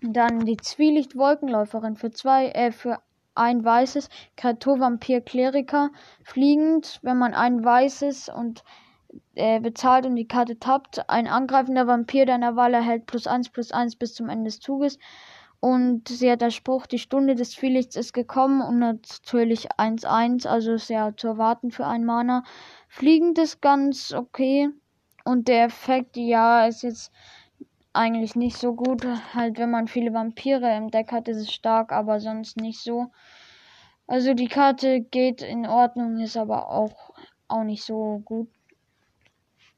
Dann 0.02 0.46
die 0.46 0.58
Zwielicht-Wolkenläuferin 0.58 1.96
für 1.96 2.12
zwei, 2.12 2.48
äh, 2.50 2.74
für 2.74 3.00
ein 3.36 3.64
weißes 3.64 4.10
Kreatur 4.38 4.80
Vampir 4.80 5.22
Kleriker 5.22 5.90
fliegend, 6.24 7.00
wenn 7.02 7.18
man 7.18 7.34
ein 7.34 7.64
weißes 7.64 8.30
und 8.30 8.64
äh, 9.36 9.60
bezahlt 9.60 10.06
und 10.06 10.16
die 10.16 10.28
Karte 10.28 10.60
tappt. 10.60 11.10
Ein 11.10 11.28
angreifender 11.28 11.88
Vampir 11.88 12.26
deiner 12.26 12.56
Wahl 12.56 12.74
erhält 12.74 13.06
plus 13.06 13.28
1 13.28 13.50
plus 13.50 13.72
1 13.72 13.96
bis 13.96 14.14
zum 14.14 14.30
Ende 14.30 14.46
des 14.46 14.60
Zuges. 14.60 14.98
Und 15.60 16.08
sie 16.08 16.32
hat 16.32 16.42
der 16.42 16.50
Spruch, 16.50 16.88
die 16.88 16.98
Stunde 16.98 17.36
des 17.36 17.52
Zwielichts 17.52 17.96
ist 17.96 18.14
gekommen 18.14 18.62
und 18.62 18.80
natürlich 18.80 19.72
1-1, 19.74 20.48
also 20.48 20.76
ja 20.92 21.16
zu 21.16 21.28
erwarten 21.28 21.70
für 21.70 21.86
ein 21.86 22.04
Mana. 22.04 22.44
Fliegend 22.88 23.38
ist 23.38 23.62
ganz 23.62 24.12
okay. 24.12 24.70
Und 25.24 25.48
der 25.48 25.66
Effekt, 25.66 26.18
ja, 26.18 26.66
ist 26.66 26.82
jetzt 26.82 27.12
eigentlich 27.94 28.36
nicht 28.36 28.58
so 28.58 28.74
gut. 28.74 29.06
Halt, 29.34 29.58
wenn 29.58 29.72
man 29.72 29.88
viele 29.88 30.14
Vampire 30.14 30.76
im 30.76 30.92
Deck 30.92 31.12
hat, 31.12 31.28
ist 31.28 31.38
es 31.38 31.52
stark, 31.52 31.92
aber 31.92 32.20
sonst 32.20 32.58
nicht 32.58 32.80
so. 32.80 33.12
Also 34.08 34.34
die 34.34 34.48
Karte 34.48 35.02
geht 35.02 35.42
in 35.42 35.66
Ordnung, 35.66 36.20
ist 36.20 36.38
aber 36.38 36.70
auch, 36.70 37.14
auch 37.48 37.64
nicht 37.64 37.84
so 37.84 38.22
gut. 38.26 38.50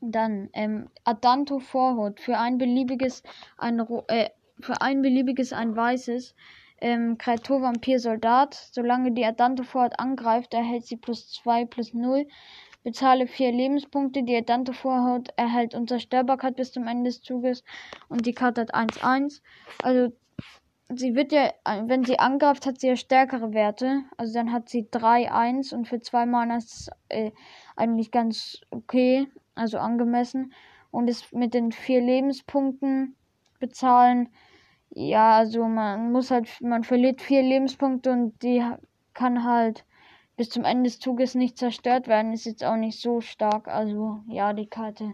Dann 0.01 0.49
ähm, 0.53 0.89
Adanto 1.03 1.59
Vorhut 1.59 2.19
für 2.19 2.37
ein 2.37 2.57
beliebiges 2.57 3.23
ein 3.57 3.79
äh, 4.07 4.29
für 4.59 4.81
ein 4.81 5.01
beliebiges 5.01 5.53
ein 5.53 5.75
weißes 5.75 6.35
ähm, 6.81 7.17
Kreatur 7.17 7.61
Vampir 7.61 7.99
Soldat. 7.99 8.53
Solange 8.71 9.11
die 9.11 9.25
Adanto 9.25 9.63
Vorhut 9.63 9.97
angreift, 9.99 10.53
erhält 10.53 10.85
sie 10.85 10.97
plus 10.97 11.31
2 11.31 11.65
plus 11.65 11.93
0. 11.93 12.27
Bezahle 12.83 13.27
4 13.27 13.51
Lebenspunkte. 13.51 14.23
Die 14.23 14.35
Adanto 14.35 14.73
Vorhaut 14.73 15.29
erhält 15.37 15.73
Unzerstörbarkeit 15.73 16.55
bis 16.55 16.71
zum 16.71 16.87
Ende 16.87 17.09
des 17.09 17.21
Zuges. 17.21 17.63
Und 18.09 18.25
die 18.25 18.33
Karte 18.33 18.61
hat 18.61 18.75
1-1. 18.75 19.41
Also 19.81 20.13
sie 20.89 21.15
wird 21.15 21.31
ja, 21.31 21.51
wenn 21.85 22.03
sie 22.03 22.19
angreift, 22.19 22.65
hat 22.65 22.79
sie 22.79 22.87
ja 22.87 22.95
stärkere 22.95 23.53
Werte. 23.53 24.03
Also 24.17 24.33
dann 24.33 24.51
hat 24.51 24.69
sie 24.69 24.83
3-1 24.83 25.73
und 25.73 25.87
für 25.87 25.99
2 25.99 26.25
Mana 26.25 26.57
ist 26.57 26.73
es 26.73 26.89
äh, 27.09 27.31
eigentlich 27.75 28.11
ganz 28.11 28.61
okay 28.69 29.27
also 29.55 29.77
angemessen. 29.77 30.53
Und 30.91 31.09
es 31.09 31.31
mit 31.31 31.53
den 31.53 31.71
vier 31.71 32.01
Lebenspunkten 32.01 33.15
bezahlen. 33.59 34.29
Ja, 34.89 35.37
also 35.37 35.65
man 35.67 36.11
muss 36.11 36.29
halt, 36.29 36.49
man 36.61 36.83
verliert 36.83 37.21
vier 37.21 37.41
Lebenspunkte 37.41 38.11
und 38.11 38.43
die 38.43 38.63
kann 39.13 39.43
halt 39.43 39.85
bis 40.35 40.49
zum 40.49 40.63
Ende 40.63 40.89
des 40.89 40.99
Zuges 40.99 41.35
nicht 41.35 41.57
zerstört 41.57 42.07
werden. 42.07 42.33
Ist 42.33 42.45
jetzt 42.45 42.63
auch 42.63 42.75
nicht 42.75 42.99
so 42.99 43.21
stark. 43.21 43.67
Also 43.67 44.21
ja, 44.27 44.53
die 44.53 44.67
Karte 44.67 45.13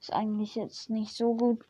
ist 0.00 0.12
eigentlich 0.12 0.54
jetzt 0.54 0.90
nicht 0.90 1.14
so 1.14 1.34
gut. 1.34 1.64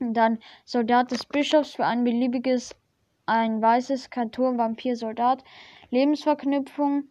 Und 0.00 0.14
dann 0.14 0.38
Soldat 0.64 1.10
des 1.10 1.26
Bischofs 1.26 1.74
für 1.74 1.84
ein 1.84 2.04
beliebiges, 2.04 2.74
ein 3.26 3.60
weißes 3.60 4.10
Kreatur, 4.10 4.56
Vampir, 4.56 4.96
Soldat. 4.96 5.42
Lebensverknüpfung 5.90 7.04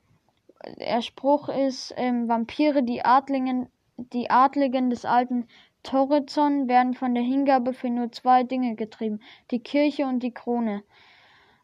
der 0.80 1.02
Spruch 1.02 1.50
ist, 1.50 1.94
ähm, 1.98 2.28
Vampire, 2.28 2.84
die 2.84 3.04
Adlingen, 3.04 3.70
die 3.98 4.30
Adligen 4.30 4.90
des 4.90 5.06
alten 5.06 5.48
Torizon 5.84 6.68
werden 6.68 6.94
von 6.94 7.14
der 7.14 7.24
Hingabe 7.24 7.74
für 7.74 7.90
nur 7.90 8.12
zwei 8.12 8.44
Dinge 8.44 8.76
getrieben, 8.76 9.22
die 9.52 9.60
Kirche 9.60 10.06
und 10.06 10.20
die 10.20 10.34
Krone. 10.34 10.84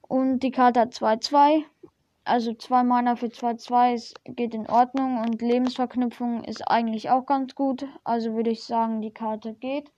Und 0.02 0.40
die 0.40 0.52
Karte 0.52 0.82
hat 0.82 0.94
2-2, 0.94 1.64
also 2.26 2.54
zwei 2.54 2.84
Mana 2.84 3.16
für 3.16 3.28
2-2 3.28 4.14
geht 4.26 4.54
in 4.54 4.68
Ordnung 4.68 5.20
und 5.20 5.42
Lebensverknüpfung 5.42 6.44
ist 6.44 6.62
eigentlich 6.68 7.10
auch 7.10 7.26
ganz 7.26 7.54
gut, 7.56 7.86
also 8.04 8.34
würde 8.34 8.50
ich 8.50 8.64
sagen, 8.64 9.02
die 9.02 9.12
Karte 9.12 9.54
geht. 9.54 9.92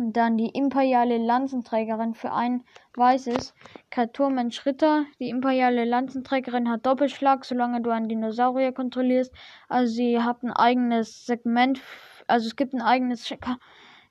Dann 0.00 0.36
die 0.36 0.50
imperiale 0.50 1.18
Lanzenträgerin 1.18 2.14
für 2.14 2.32
ein 2.32 2.62
weißes. 2.94 3.52
Kreaturmensch 3.90 4.64
Ritter. 4.64 5.06
Die 5.18 5.28
imperiale 5.28 5.84
Lanzenträgerin 5.84 6.70
hat 6.70 6.86
Doppelschlag, 6.86 7.44
solange 7.44 7.80
du 7.80 7.90
einen 7.90 8.08
Dinosaurier 8.08 8.70
kontrollierst. 8.70 9.32
Also 9.68 9.92
sie 9.92 10.22
hat 10.22 10.44
ein 10.44 10.52
eigenes 10.52 11.26
Segment. 11.26 11.80
Also 12.28 12.46
es 12.46 12.54
gibt 12.54 12.74
ein 12.74 12.82
eigenes 12.82 13.34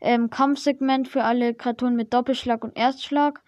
ähm, 0.02 0.30
Kampfsegment 0.30 1.08
für 1.08 1.24
alle 1.24 1.54
Kreaturen 1.54 1.96
mit 1.96 2.14
Doppelschlag 2.14 2.66
und 2.66 2.78
Erstschlag. 2.78 3.42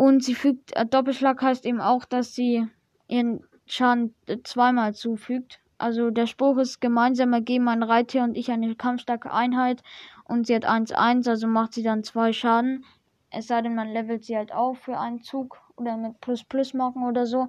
Und 0.00 0.24
sie 0.24 0.34
fügt, 0.34 0.74
äh, 0.76 0.86
Doppelschlag 0.86 1.42
heißt 1.42 1.66
eben 1.66 1.82
auch, 1.82 2.06
dass 2.06 2.34
sie 2.34 2.66
ihren 3.06 3.44
Schaden 3.66 4.14
äh, 4.24 4.38
zweimal 4.42 4.94
zufügt. 4.94 5.60
Also 5.76 6.10
der 6.10 6.26
Spruch 6.26 6.56
ist 6.56 6.80
gemeinsam 6.80 7.34
ergeben 7.34 7.68
ein 7.68 7.82
Reittier 7.82 8.22
und 8.22 8.34
ich 8.34 8.50
eine 8.50 8.74
kampfstarke 8.76 9.30
Einheit 9.30 9.82
und 10.24 10.46
sie 10.46 10.54
hat 10.54 10.66
1-1, 10.66 11.28
also 11.28 11.46
macht 11.46 11.74
sie 11.74 11.82
dann 11.82 12.02
zwei 12.02 12.32
Schaden. 12.32 12.86
Es 13.28 13.48
sei 13.48 13.60
denn, 13.60 13.74
man 13.74 13.92
levelt 13.92 14.24
sie 14.24 14.38
halt 14.38 14.52
auf 14.52 14.78
für 14.78 14.98
einen 14.98 15.20
Zug 15.20 15.60
oder 15.76 15.98
mit 15.98 16.18
Plus-Plus-Marken 16.22 17.04
oder 17.04 17.26
so. 17.26 17.48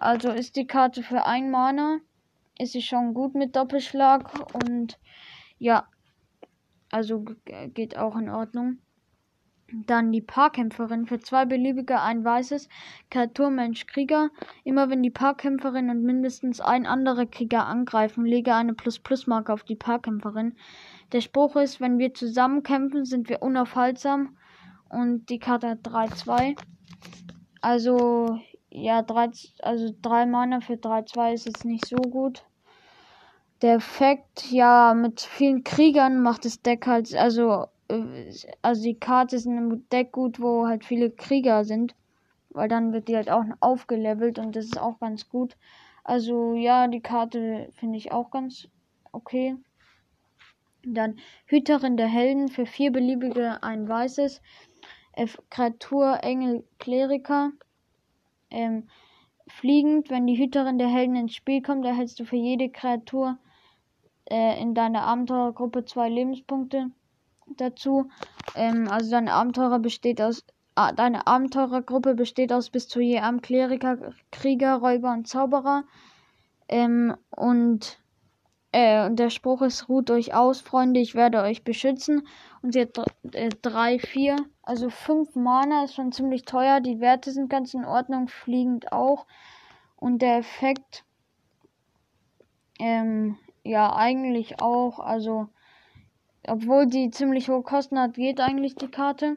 Also 0.00 0.32
ist 0.32 0.56
die 0.56 0.66
Karte 0.66 1.04
für 1.04 1.24
ein 1.24 1.52
Mana. 1.52 1.98
Ist 2.58 2.72
sie 2.72 2.82
schon 2.82 3.14
gut 3.14 3.36
mit 3.36 3.54
Doppelschlag 3.54 4.28
und 4.64 4.98
ja, 5.60 5.86
also 6.90 7.24
geht 7.74 7.96
auch 7.96 8.16
in 8.16 8.28
Ordnung. 8.28 8.78
Dann 9.72 10.12
die 10.12 10.20
Paarkämpferin 10.20 11.06
für 11.06 11.18
zwei 11.18 11.44
beliebige 11.44 12.00
ein 12.00 12.24
weißes 12.24 12.68
Kreatur 13.10 13.50
Mensch 13.50 13.86
Krieger. 13.86 14.30
Immer 14.62 14.90
wenn 14.90 15.02
die 15.02 15.10
Paarkämpferin 15.10 15.90
und 15.90 16.02
mindestens 16.02 16.60
ein 16.60 16.86
anderer 16.86 17.26
Krieger 17.26 17.66
angreifen, 17.66 18.24
lege 18.24 18.54
eine 18.54 18.74
Plus-Plus-Marke 18.74 19.52
auf 19.52 19.64
die 19.64 19.74
Paarkämpferin. 19.74 20.54
Der 21.10 21.20
Spruch 21.20 21.56
ist, 21.56 21.80
wenn 21.80 21.98
wir 21.98 22.14
zusammen 22.14 22.62
kämpfen, 22.62 23.04
sind 23.04 23.28
wir 23.28 23.42
unaufhaltsam. 23.42 24.36
Und 24.88 25.28
die 25.30 25.40
Karte 25.40 25.70
hat 25.70 25.80
3-2. 25.84 26.56
Also, 27.60 28.38
ja, 28.70 29.02
3, 29.02 29.30
also 29.62 29.92
3 30.00 30.26
Mana 30.26 30.60
für 30.60 30.74
3-2 30.74 31.32
ist 31.32 31.46
jetzt 31.46 31.64
nicht 31.64 31.86
so 31.86 31.96
gut. 31.96 32.44
Der 33.62 33.74
Effekt, 33.74 34.52
ja, 34.52 34.94
mit 34.94 35.22
vielen 35.22 35.64
Kriegern 35.64 36.22
macht 36.22 36.44
das 36.44 36.62
Deck 36.62 36.86
halt, 36.86 37.12
also 37.16 37.66
also 38.62 38.82
die 38.82 38.98
Karte 38.98 39.36
ist 39.36 39.46
in 39.46 39.56
einem 39.56 39.88
Deck 39.90 40.12
gut, 40.12 40.40
wo 40.40 40.66
halt 40.66 40.84
viele 40.84 41.10
Krieger 41.10 41.64
sind. 41.64 41.94
Weil 42.50 42.68
dann 42.68 42.92
wird 42.92 43.08
die 43.08 43.16
halt 43.16 43.30
auch 43.30 43.44
aufgelevelt 43.60 44.38
und 44.38 44.56
das 44.56 44.64
ist 44.64 44.80
auch 44.80 44.98
ganz 44.98 45.28
gut. 45.28 45.56
Also 46.04 46.54
ja, 46.54 46.88
die 46.88 47.00
Karte 47.00 47.68
finde 47.74 47.98
ich 47.98 48.12
auch 48.12 48.30
ganz 48.30 48.68
okay. 49.12 49.56
Dann 50.84 51.18
Hüterin 51.46 51.96
der 51.96 52.06
Helden 52.06 52.48
für 52.48 52.64
vier 52.64 52.92
beliebige 52.92 53.62
ein 53.62 53.88
weißes. 53.88 54.40
F 55.12 55.42
Kreatur 55.50 56.22
Engel 56.22 56.64
Kleriker. 56.78 57.52
Ähm, 58.50 58.88
fliegend, 59.48 60.10
wenn 60.10 60.26
die 60.26 60.38
Hüterin 60.38 60.78
der 60.78 60.88
Helden 60.88 61.16
ins 61.16 61.34
Spiel 61.34 61.60
kommt, 61.60 61.84
erhältst 61.84 62.20
du 62.20 62.24
für 62.24 62.36
jede 62.36 62.70
Kreatur 62.70 63.38
äh, 64.30 64.60
in 64.60 64.74
deiner 64.74 65.02
Abenteurergruppe 65.02 65.84
zwei 65.84 66.08
Lebenspunkte 66.08 66.90
dazu. 67.46 68.08
Ähm, 68.54 68.88
also 68.90 69.10
deine 69.10 69.32
Abenteurer 69.32 69.78
besteht 69.78 70.20
aus 70.20 70.44
äh, 70.76 70.92
deine 70.94 71.26
Abenteurergruppe 71.26 72.14
besteht 72.14 72.52
aus 72.52 72.70
bis 72.70 72.88
zu 72.88 73.00
je 73.00 73.20
einem 73.20 73.40
Kleriker, 73.42 74.12
Krieger, 74.30 74.76
Räuber 74.76 75.12
und 75.12 75.26
Zauberer. 75.28 75.84
Ähm, 76.68 77.16
und 77.30 77.98
Äh, 78.72 79.10
der 79.14 79.30
Spruch 79.30 79.62
ist, 79.62 79.88
ruht 79.88 80.10
euch 80.10 80.34
aus, 80.34 80.60
Freunde, 80.60 81.00
ich 81.00 81.14
werde 81.14 81.40
euch 81.40 81.64
beschützen. 81.64 82.26
Und 82.62 82.72
sie 82.72 82.82
hat 82.82 83.00
3, 83.62 83.98
4, 83.98 84.34
äh, 84.34 84.38
also 84.62 84.90
5 84.90 85.34
Mana, 85.34 85.84
ist 85.84 85.94
schon 85.94 86.12
ziemlich 86.12 86.44
teuer. 86.44 86.80
Die 86.80 87.00
Werte 87.00 87.30
sind 87.30 87.48
ganz 87.48 87.72
in 87.72 87.86
Ordnung, 87.86 88.28
fliegend 88.28 88.92
auch. 88.92 89.26
Und 89.96 90.20
der 90.20 90.36
Effekt, 90.38 91.04
ähm, 92.78 93.38
ja, 93.64 93.94
eigentlich 93.96 94.60
auch. 94.60 94.98
Also, 95.00 95.48
obwohl 96.48 96.86
die 96.86 97.10
ziemlich 97.10 97.48
hohe 97.48 97.62
Kosten 97.62 97.98
hat, 97.98 98.14
geht 98.14 98.40
eigentlich 98.40 98.76
die 98.76 98.90
Karte. 98.90 99.36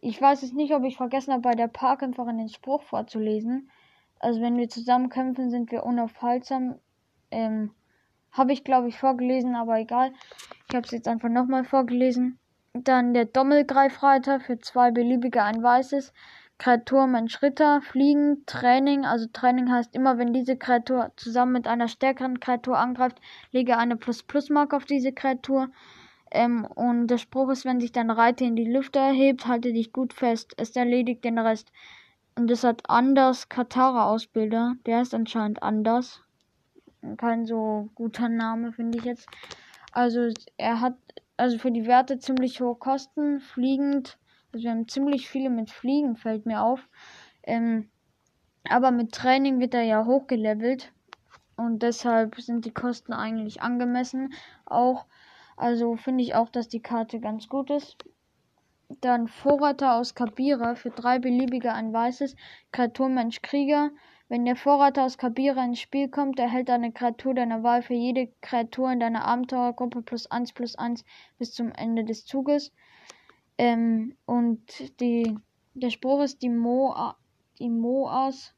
Ich 0.00 0.20
weiß 0.20 0.42
jetzt 0.42 0.54
nicht, 0.54 0.74
ob 0.74 0.84
ich 0.84 0.96
vergessen 0.96 1.32
habe, 1.32 1.42
bei 1.42 1.54
der 1.54 1.68
Parkkämpferin 1.68 2.38
den 2.38 2.48
Spruch 2.48 2.82
vorzulesen. 2.82 3.70
Also, 4.18 4.40
wenn 4.40 4.56
wir 4.56 4.68
zusammen 4.68 5.08
kämpfen, 5.08 5.50
sind 5.50 5.70
wir 5.70 5.84
unaufhaltsam. 5.84 6.76
Ähm, 7.30 7.70
habe 8.32 8.52
ich, 8.52 8.64
glaube 8.64 8.88
ich, 8.88 8.98
vorgelesen, 8.98 9.54
aber 9.54 9.78
egal. 9.78 10.12
Ich 10.68 10.74
habe 10.74 10.84
es 10.84 10.92
jetzt 10.92 11.08
einfach 11.08 11.28
nochmal 11.28 11.64
vorgelesen. 11.64 12.38
Dann 12.72 13.12
der 13.14 13.24
Dommelgreifreiter 13.24 14.40
für 14.40 14.58
zwei 14.58 14.90
beliebige 14.90 15.42
ein 15.42 15.62
weißes. 15.62 16.12
Kreatur 16.58 17.06
Mensch 17.06 17.40
Ritter, 17.42 17.80
Fliegen, 17.80 18.44
Training. 18.46 19.04
Also 19.04 19.26
Training 19.32 19.72
heißt 19.72 19.94
immer, 19.96 20.18
wenn 20.18 20.32
diese 20.32 20.56
Kreatur 20.56 21.10
zusammen 21.16 21.52
mit 21.52 21.66
einer 21.66 21.88
stärkeren 21.88 22.38
Kreatur 22.38 22.78
angreift, 22.78 23.20
lege 23.50 23.78
eine 23.78 23.96
Plus-Plus-Mark 23.96 24.74
auf 24.74 24.84
diese 24.84 25.12
Kreatur. 25.12 25.70
Ähm, 26.30 26.64
und 26.64 27.08
der 27.08 27.18
Spruch 27.18 27.50
ist, 27.50 27.64
wenn 27.64 27.80
sich 27.80 27.92
dein 27.92 28.10
Reiter 28.10 28.44
in 28.44 28.56
die 28.56 28.70
Lüfte 28.70 28.98
erhebt, 28.98 29.46
halte 29.46 29.72
dich 29.72 29.92
gut 29.92 30.12
fest. 30.12 30.54
Es 30.56 30.76
erledigt 30.76 31.24
den 31.24 31.38
Rest. 31.38 31.72
Und 32.36 32.48
das 32.48 32.64
hat 32.64 32.82
Anders 32.88 33.48
Katara 33.48 34.06
Ausbilder. 34.06 34.74
Der 34.86 35.02
ist 35.02 35.14
anscheinend 35.14 35.62
anders 35.62 36.22
kein 37.16 37.46
so 37.46 37.88
guter 37.94 38.28
Name, 38.28 38.72
finde 38.72 38.98
ich 38.98 39.04
jetzt. 39.04 39.28
Also 39.92 40.28
er 40.56 40.80
hat 40.80 40.94
also 41.36 41.58
für 41.58 41.70
die 41.70 41.86
Werte 41.86 42.18
ziemlich 42.18 42.60
hohe 42.60 42.76
Kosten, 42.76 43.40
fliegend. 43.40 44.18
Also 44.52 44.64
wir 44.64 44.70
haben 44.70 44.88
ziemlich 44.88 45.28
viele 45.28 45.50
mit 45.50 45.70
Fliegen, 45.70 46.16
fällt 46.16 46.46
mir 46.46 46.62
auf. 46.62 46.88
Ähm, 47.42 47.88
aber 48.68 48.90
mit 48.90 49.12
Training 49.12 49.58
wird 49.58 49.74
er 49.74 49.82
ja 49.82 50.04
hochgelevelt. 50.04 50.92
Und 51.56 51.82
deshalb 51.82 52.40
sind 52.40 52.64
die 52.64 52.72
Kosten 52.72 53.12
eigentlich 53.12 53.62
angemessen. 53.62 54.32
Auch, 54.66 55.06
also 55.60 55.96
finde 55.96 56.24
ich 56.24 56.34
auch, 56.34 56.48
dass 56.48 56.68
die 56.68 56.80
Karte 56.80 57.20
ganz 57.20 57.48
gut 57.48 57.70
ist. 57.70 58.04
Dann 59.00 59.28
Vorreiter 59.28 59.94
aus 59.94 60.14
Kabira 60.14 60.74
für 60.74 60.90
drei 60.90 61.18
beliebige 61.18 61.72
ein 61.72 61.92
weißes. 61.92 62.34
Kreaturmensch 62.72 63.42
Krieger. 63.42 63.90
Wenn 64.28 64.44
der 64.44 64.56
Vorrat 64.56 64.98
aus 64.98 65.18
Kabira 65.18 65.64
ins 65.64 65.80
Spiel 65.80 66.08
kommt, 66.08 66.38
erhält 66.38 66.70
eine 66.70 66.92
Kreatur 66.92 67.34
deiner 67.34 67.62
Wahl 67.62 67.82
für 67.82 67.94
jede 67.94 68.28
Kreatur 68.40 68.90
in 68.92 69.00
deiner 69.00 69.24
Abenteuergruppe 69.24 70.02
plus 70.02 70.30
1 70.30 70.52
plus 70.52 70.76
1 70.76 71.04
bis 71.38 71.52
zum 71.52 71.72
Ende 71.72 72.04
des 72.04 72.24
Zuges. 72.24 72.72
Ähm, 73.58 74.16
und 74.26 75.00
die, 75.00 75.36
der 75.74 75.90
Spruch 75.90 76.22
ist, 76.22 76.42
die, 76.42 76.48
Mo, 76.48 76.94
die 77.58 77.70
Moas 77.70 78.54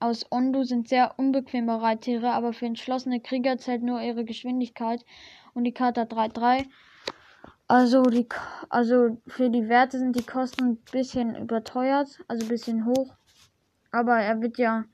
aus 0.00 0.26
Ondu 0.30 0.64
sind 0.64 0.88
sehr 0.88 1.18
unbequeme 1.18 1.80
Reittiere, 1.80 2.32
aber 2.32 2.52
für 2.52 2.66
entschlossene 2.66 3.20
Krieger 3.20 3.58
zählt 3.58 3.82
nur 3.82 4.02
ihre 4.02 4.24
Geschwindigkeit. 4.24 5.04
Und 5.56 5.64
die 5.64 5.72
Karte 5.72 6.02
hat 6.02 6.12
3-3. 6.12 6.66
Also, 7.66 8.02
also 8.68 9.16
für 9.26 9.48
die 9.48 9.70
Werte 9.70 9.98
sind 9.98 10.14
die 10.14 10.22
Kosten 10.22 10.64
ein 10.64 10.76
bisschen 10.92 11.34
überteuert, 11.34 12.20
also 12.28 12.44
ein 12.44 12.48
bisschen 12.50 12.84
hoch. 12.84 13.14
Aber 13.90 14.18
er 14.18 14.42
wird 14.42 14.58
ja 14.58 14.84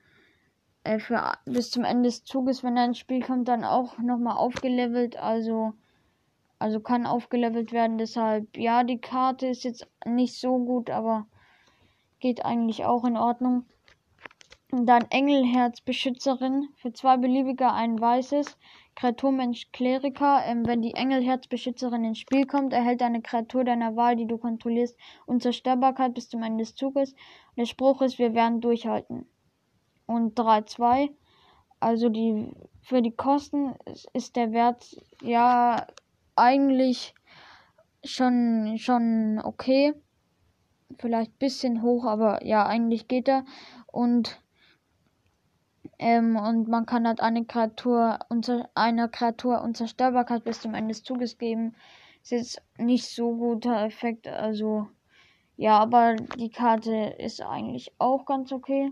äh, 0.84 1.00
für 1.00 1.32
bis 1.46 1.72
zum 1.72 1.82
Ende 1.82 2.08
des 2.08 2.22
Zuges, 2.22 2.62
wenn 2.62 2.76
er 2.76 2.84
ins 2.84 2.98
Spiel 2.98 3.24
kommt, 3.24 3.48
dann 3.48 3.64
auch 3.64 3.98
nochmal 3.98 4.36
aufgelevelt. 4.36 5.16
Also, 5.16 5.72
also 6.60 6.78
kann 6.78 7.06
aufgelevelt 7.06 7.72
werden. 7.72 7.98
Deshalb, 7.98 8.56
ja, 8.56 8.84
die 8.84 9.00
Karte 9.00 9.48
ist 9.48 9.64
jetzt 9.64 9.88
nicht 10.06 10.38
so 10.38 10.58
gut, 10.58 10.90
aber 10.90 11.26
geht 12.20 12.44
eigentlich 12.44 12.84
auch 12.84 13.04
in 13.04 13.16
Ordnung. 13.16 13.66
Und 14.70 14.86
dann 14.86 15.10
Engelherzbeschützerin 15.10 16.68
für 16.76 16.92
zwei 16.92 17.16
beliebige 17.16 17.72
ein 17.72 18.00
weißes. 18.00 18.56
Kreaturmensch 19.02 19.72
Kleriker. 19.72 20.44
Ähm, 20.46 20.64
wenn 20.64 20.80
die 20.80 20.94
Engelherzbeschützerin 20.94 22.04
ins 22.04 22.20
Spiel 22.20 22.46
kommt, 22.46 22.72
erhält 22.72 23.02
eine 23.02 23.20
Kreatur 23.20 23.64
deiner 23.64 23.96
Wahl, 23.96 24.14
die 24.14 24.28
du 24.28 24.38
kontrollierst, 24.38 24.96
Unzerstörbarkeit 25.26 26.14
bis 26.14 26.28
zum 26.28 26.44
Ende 26.44 26.62
des 26.62 26.76
Zuges. 26.76 27.16
Der 27.56 27.66
Spruch 27.66 28.00
ist, 28.00 28.20
wir 28.20 28.32
werden 28.34 28.60
durchhalten. 28.60 29.26
Und 30.06 30.38
3-2. 30.38 31.10
Also 31.80 32.10
die 32.10 32.52
für 32.80 33.02
die 33.02 33.10
Kosten 33.10 33.74
ist 34.12 34.36
der 34.36 34.52
Wert 34.52 34.96
ja 35.20 35.84
eigentlich 36.36 37.12
schon 38.04 38.76
schon 38.78 39.40
okay. 39.42 39.94
Vielleicht 40.98 41.40
bisschen 41.40 41.82
hoch, 41.82 42.04
aber 42.04 42.46
ja, 42.46 42.66
eigentlich 42.66 43.08
geht 43.08 43.26
er. 43.26 43.44
Und 43.88 44.40
ähm, 46.02 46.34
und 46.36 46.66
man 46.66 46.84
kann 46.84 47.06
halt 47.06 47.20
eine 47.20 47.44
Kreatur 47.44 48.18
unter 48.28 48.68
einer 48.74 49.08
Kreatur 49.08 49.62
Unzerstörbarkeit 49.62 50.42
bis 50.42 50.60
zum 50.60 50.74
Ende 50.74 50.88
des 50.88 51.04
Zuges 51.04 51.38
geben. 51.38 51.76
Ist 52.22 52.32
jetzt 52.32 52.62
nicht 52.76 53.06
so 53.06 53.36
guter 53.36 53.84
Effekt, 53.84 54.26
also 54.26 54.88
ja, 55.56 55.78
aber 55.78 56.16
die 56.16 56.50
Karte 56.50 57.14
ist 57.18 57.40
eigentlich 57.40 57.92
auch 57.98 58.26
ganz 58.26 58.50
okay. 58.50 58.90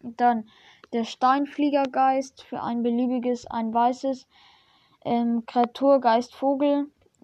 Dann 0.00 0.50
der 0.92 1.04
Steinfliegergeist 1.04 2.42
für 2.42 2.62
ein 2.62 2.82
beliebiges, 2.82 3.46
ein 3.46 3.72
weißes 3.72 4.26
ähm, 5.06 5.44
Kreatur, 5.46 6.00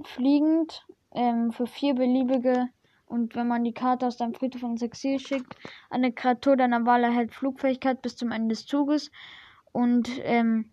fliegend 0.03 0.87
ähm, 1.15 1.53
für 1.53 1.67
vier 1.67 1.95
beliebige 1.95 2.69
und 3.13 3.35
wenn 3.35 3.47
man 3.47 3.63
die 3.63 3.75
Karte 3.75 4.07
aus 4.07 4.17
deinem 4.17 4.33
Friedhof 4.33 4.63
ins 4.63 4.81
Exil 4.81 5.19
schickt, 5.19 5.55
eine 5.91 6.13
Kreatur 6.13 6.57
deiner 6.57 6.87
Wahl 6.87 7.05
erhält 7.05 7.35
Flugfähigkeit 7.35 8.01
bis 8.01 8.17
zum 8.17 8.31
Ende 8.31 8.55
des 8.55 8.65
Zuges. 8.65 9.11
Und 9.71 10.09
ähm, 10.23 10.71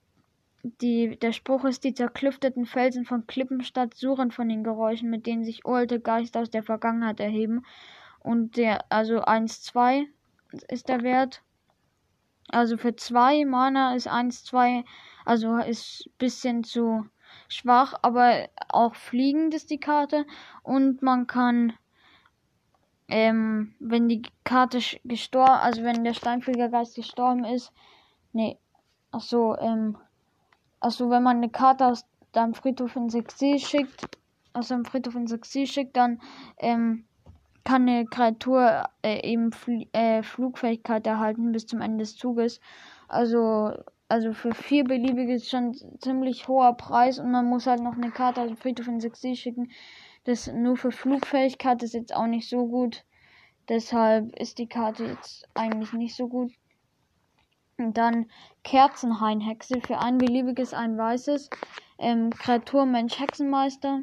die, 0.63 1.19
der 1.19 1.34
Spruch 1.34 1.65
ist, 1.65 1.84
die 1.84 1.93
zerklüfteten 1.93 2.65
Felsen 2.65 3.04
von 3.04 3.28
Klippenstadt 3.28 3.93
suchen 3.93 4.32
von 4.32 4.47
den 4.47 4.63
Geräuschen, 4.63 5.10
mit 5.10 5.25
denen 5.25 5.43
sich 5.43 5.65
uralte 5.65 5.99
Geister 5.99 6.39
aus 6.39 6.49
der 6.49 6.63
Vergangenheit 6.63 7.19
erheben. 7.19 7.65
Und 8.19 8.56
der, 8.56 8.89
also 8.89 9.21
1-2 9.21 10.06
ist 10.69 10.88
der 10.88 11.04
Wert. 11.04 11.43
Also 12.47 12.78
für 12.78 12.95
2 12.95 13.43
Mana 13.43 13.95
ist 13.95 14.10
1-2, 14.10 14.86
also 15.25 15.58
ist 15.58 16.06
ein 16.08 16.13
bisschen 16.17 16.63
zu 16.63 17.06
schwach, 17.49 17.95
aber 18.02 18.47
auch 18.69 18.95
fliegend 18.95 19.54
ist 19.54 19.71
die 19.71 19.80
Karte. 19.82 20.25
Und 20.63 21.02
man 21.02 21.28
kann 21.28 21.73
ähm, 23.10 23.74
wenn 23.80 24.08
die 24.08 24.22
Karte 24.43 24.80
gestorben, 25.04 25.60
also 25.62 25.84
wenn 25.84 26.04
der 26.04 26.13
Steinfliegergeist 26.13 26.95
gestorben 26.95 27.43
ist, 27.43 27.72
nee, 28.34 28.58
ach 29.12 29.22
so, 29.22 29.58
ähm, 29.58 29.98
ach 30.80 30.91
so, 30.91 31.10
wenn 31.10 31.24
man 31.24 31.38
eine 31.38 31.50
Karte 31.50 31.88
aus 31.88 32.06
deinem 32.32 32.54
Friedhof 32.54 32.95
ins 32.95 33.15
Exil 33.15 33.60
schickt, 33.60 34.06
aus 34.54 34.69
deinem 34.69 34.86
Friedhof 34.86 35.15
ins 35.15 35.32
Exil 35.32 35.67
schickt, 35.67 35.98
dann, 35.98 36.22
ähm, 36.58 37.06
kann 37.69 37.88
eine 37.88 38.06
Kreatur 38.06 38.86
äh, 39.04 39.22
eben 39.30 39.52
Fl 39.52 39.86
äh, 39.93 40.24
Flugfähigkeit 40.24 41.06
erhalten 41.06 41.52
bis 41.52 41.67
zum 41.67 41.82
Ende 41.82 42.00
des 42.00 42.15
Zuges. 42.15 42.60
Also, 43.08 43.74
also 44.08 44.34
für 44.34 44.56
vier 44.56 44.84
beliebige 44.86 45.36
ist 45.36 45.52
schon 45.52 45.76
ziemlich 46.00 46.48
hoher 46.48 46.74
Preis 46.74 47.19
und 47.19 47.30
man 47.30 47.45
muss 47.45 47.67
halt 47.67 47.82
noch 47.82 47.93
eine 47.93 48.10
Karte 48.10 48.41
aus 48.41 48.48
dem 48.48 48.58
Friedhof 48.58 48.88
ins 48.88 49.04
Exil 49.04 49.36
schicken. 49.36 49.69
Das 50.25 50.47
nur 50.47 50.77
für 50.77 50.91
Flugfähigkeit 50.91 51.82
ist 51.84 51.93
jetzt 51.93 52.15
auch 52.15 52.27
nicht 52.27 52.49
so 52.49 52.67
gut. 52.67 53.05
Deshalb 53.69 54.36
ist 54.38 54.58
die 54.58 54.67
Karte 54.67 55.05
jetzt 55.05 55.47
eigentlich 55.53 55.93
nicht 55.93 56.15
so 56.15 56.27
gut. 56.27 56.51
Und 57.77 57.97
dann 57.97 58.29
Kerzenhainhexe 58.63 59.79
für 59.82 59.99
ein 59.99 60.17
beliebiges, 60.17 60.73
ein 60.73 60.97
weißes. 60.97 61.49
Ähm, 61.97 62.29
Kreatur 62.32 62.86
Mensch 62.86 63.19
Hexenmeister. 63.19 64.01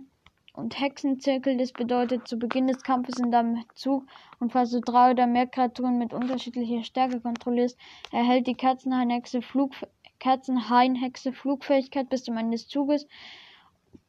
Und 0.55 0.81
Hexenzirkel, 0.81 1.59
das 1.59 1.73
bedeutet, 1.73 2.27
zu 2.27 2.39
Beginn 2.39 2.67
des 2.67 2.83
Kampfes 2.83 3.19
in 3.19 3.31
deinem 3.31 3.63
Zug 3.75 4.07
und 4.41 4.53
falls 4.53 4.71
du 4.71 4.81
drei 4.81 5.11
oder 5.11 5.27
mehr 5.27 5.47
Kreaturen 5.47 5.99
mit 5.99 6.15
unterschiedlicher 6.15 6.83
Stärke 6.83 7.21
kontrollierst, 7.21 7.79
erhält 8.11 8.47
die 8.47 8.55
Kerzenhainhexe 8.55 9.43
Flug 9.43 9.73
Kerzenhainhexe 10.19 11.35
Flugfähigkeit 11.35 12.09
bis 12.09 12.25
zum 12.25 12.39
Ende 12.39 12.53
des 12.53 12.69
Zuges. 12.69 13.07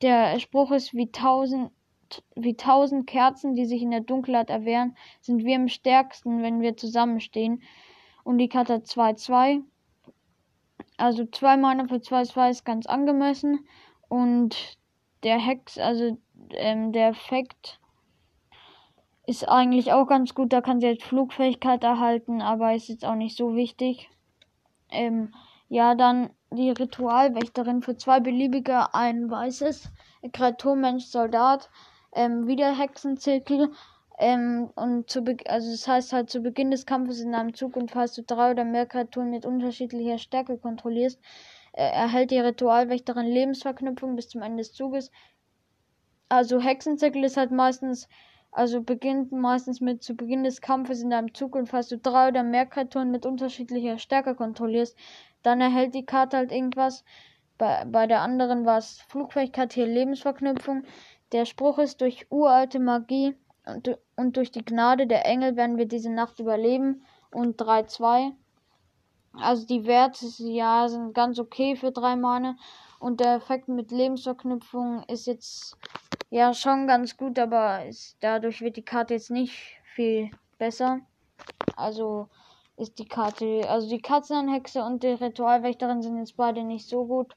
Der 0.01 0.39
Spruch 0.39 0.71
ist 0.71 0.93
wie 0.93 1.11
tausend 1.11 1.71
wie 2.35 2.55
tausend 2.55 3.07
Kerzen, 3.07 3.55
die 3.55 3.65
sich 3.65 3.81
in 3.81 3.91
der 3.91 4.01
Dunkelheit 4.01 4.49
erwehren, 4.49 4.95
sind 5.21 5.43
wir 5.43 5.55
am 5.55 5.67
stärksten, 5.67 6.41
wenn 6.41 6.61
wir 6.61 6.77
zusammenstehen. 6.77 7.61
Und 8.23 8.37
die 8.37 8.49
Karte 8.49 8.75
2-2. 8.75 9.61
Also 10.97 11.25
2 11.25 11.57
Mana 11.57 11.87
für 11.87 11.95
2-2 11.95 12.49
ist 12.49 12.65
ganz 12.65 12.85
angemessen. 12.85 13.65
Und 14.09 14.77
der 15.23 15.39
Hex, 15.39 15.77
also 15.77 16.17
ähm, 16.51 16.91
der 16.91 17.09
Effekt 17.09 17.79
ist 19.25 19.47
eigentlich 19.47 19.91
auch 19.91 20.07
ganz 20.07 20.33
gut. 20.33 20.53
Da 20.53 20.61
kann 20.61 20.79
sie 20.79 20.87
jetzt 20.87 21.03
Flugfähigkeit 21.03 21.83
erhalten, 21.83 22.41
aber 22.41 22.73
ist 22.73 22.87
jetzt 22.87 23.05
auch 23.05 23.15
nicht 23.15 23.37
so 23.37 23.55
wichtig. 23.55 24.09
Ähm, 24.89 25.33
ja, 25.69 25.95
dann 25.95 26.29
die 26.51 26.69
Ritualwächterin 26.69 27.81
für 27.81 27.97
zwei 27.97 28.21
beliebige 28.21 28.93
ein 28.93 29.29
weißes 29.29 29.91
Kreatur, 30.31 30.75
Mensch, 30.75 31.05
Soldat, 31.05 31.69
ähm, 32.13 32.47
wieder 32.47 32.77
Hexenzirkel. 32.77 33.71
Ähm, 34.19 34.71
und 34.75 35.09
zu 35.09 35.21
Be 35.21 35.37
also 35.45 35.69
das 35.69 35.87
heißt 35.87 36.13
halt 36.13 36.29
zu 36.29 36.41
Beginn 36.41 36.71
des 36.71 36.87
Kampfes 36.87 37.21
in 37.21 37.35
einem 37.35 37.53
Zug 37.53 37.75
und 37.75 37.91
falls 37.91 38.13
du 38.15 38.23
drei 38.23 38.51
oder 38.51 38.63
mehr 38.63 38.87
Kreaturen 38.87 39.29
mit 39.29 39.45
unterschiedlicher 39.45 40.17
Stärke 40.17 40.57
kontrollierst, 40.57 41.19
äh, 41.73 41.83
erhält 41.83 42.31
die 42.31 42.39
Ritualwächterin 42.39 43.27
Lebensverknüpfung 43.27 44.15
bis 44.15 44.29
zum 44.29 44.41
Ende 44.41 44.57
des 44.57 44.73
Zuges. 44.73 45.11
Also 46.29 46.59
Hexenzirkel 46.59 47.23
ist 47.23 47.37
halt 47.37 47.51
meistens 47.51 48.07
also 48.51 48.81
beginnt 48.81 49.31
meistens 49.31 49.81
mit 49.81 50.01
zu 50.01 50.15
Beginn 50.15 50.43
des 50.43 50.61
Kampfes 50.61 51.01
in 51.01 51.11
deinem 51.11 51.33
Zug 51.33 51.55
und 51.55 51.67
falls 51.67 51.89
du 51.89 51.97
drei 51.99 52.29
oder 52.29 52.41
mehr 52.41 52.65
Kreaturen 52.65 53.11
mit 53.11 53.25
unterschiedlicher 53.25 53.99
Stärke 53.99 54.33
kontrollierst, 54.33 54.97
dann 55.43 55.61
erhält 55.61 55.93
die 55.93 56.05
Karte 56.05 56.37
halt 56.37 56.51
irgendwas. 56.51 57.03
Bei, 57.57 57.85
bei 57.85 58.07
der 58.07 58.21
anderen 58.21 58.65
war 58.65 58.79
es 58.79 59.01
Flugfähigkeit, 59.09 59.73
hier 59.73 59.85
Lebensverknüpfung. 59.85 60.85
Der 61.31 61.45
Spruch 61.45 61.77
ist 61.77 62.01
durch 62.01 62.27
uralte 62.29 62.79
Magie 62.79 63.35
und, 63.65 63.97
und 64.15 64.37
durch 64.37 64.51
die 64.51 64.63
Gnade 64.63 65.07
der 65.07 65.25
Engel 65.25 65.55
werden 65.55 65.77
wir 65.77 65.87
diese 65.87 66.09
Nacht 66.09 66.39
überleben. 66.39 67.03
Und 67.31 67.61
3-2. 67.61 68.31
Also 69.33 69.67
die 69.67 69.85
Werte 69.85 70.25
ja 70.37 70.87
sind 70.87 71.13
ganz 71.13 71.37
okay 71.39 71.75
für 71.75 71.91
drei 71.91 72.15
Mane. 72.15 72.57
Und 72.99 73.19
der 73.19 73.35
Effekt 73.35 73.67
mit 73.67 73.91
Lebensverknüpfung 73.91 75.03
ist 75.07 75.27
jetzt 75.27 75.77
ja, 76.29 76.53
schon 76.53 76.87
ganz 76.87 77.15
gut, 77.15 77.37
aber 77.39 77.85
ist, 77.85 78.17
dadurch 78.21 78.61
wird 78.61 78.77
die 78.77 78.85
Karte 78.85 79.13
jetzt 79.13 79.31
nicht 79.31 79.79
viel 79.83 80.31
besser. 80.57 80.99
Also 81.75 82.27
ist 82.75 82.99
die 82.99 83.07
Karte, 83.07 83.67
also 83.69 83.89
die 83.89 84.01
Katzenhexe 84.01 84.83
und 84.83 85.03
die 85.03 85.07
Ritualwächterin 85.07 86.01
sind 86.01 86.17
jetzt 86.17 86.37
beide 86.37 86.63
nicht 86.63 86.87
so 86.87 87.05
gut. 87.05 87.33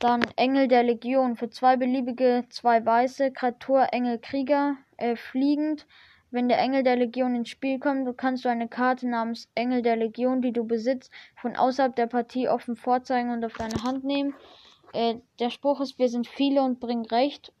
Dann 0.00 0.22
Engel 0.36 0.66
der 0.66 0.82
Legion 0.82 1.36
für 1.36 1.50
zwei 1.50 1.76
beliebige, 1.76 2.46
zwei 2.48 2.84
weiße, 2.84 3.32
Kreatur 3.32 3.88
Engel 3.92 4.18
Krieger, 4.18 4.78
äh, 4.96 5.14
fliegend. 5.14 5.86
Wenn 6.30 6.48
der 6.48 6.58
Engel 6.58 6.82
der 6.82 6.96
Legion 6.96 7.34
ins 7.34 7.50
Spiel 7.50 7.78
kommt, 7.78 8.16
kannst 8.16 8.46
du 8.46 8.48
eine 8.48 8.66
Karte 8.66 9.06
namens 9.06 9.50
Engel 9.54 9.82
der 9.82 9.96
Legion, 9.96 10.40
die 10.40 10.54
du 10.54 10.64
besitzt, 10.64 11.12
von 11.36 11.54
außerhalb 11.54 11.94
der 11.94 12.06
Partie 12.06 12.48
offen 12.48 12.76
vorzeigen 12.76 13.30
und 13.30 13.44
auf 13.44 13.52
deine 13.52 13.82
Hand 13.82 14.02
nehmen. 14.02 14.34
Äh, 14.94 15.16
der 15.38 15.50
Spruch 15.50 15.82
ist, 15.82 15.98
wir 15.98 16.08
sind 16.08 16.26
viele 16.26 16.62
und 16.62 16.80
bringen 16.80 17.04
Recht 17.04 17.52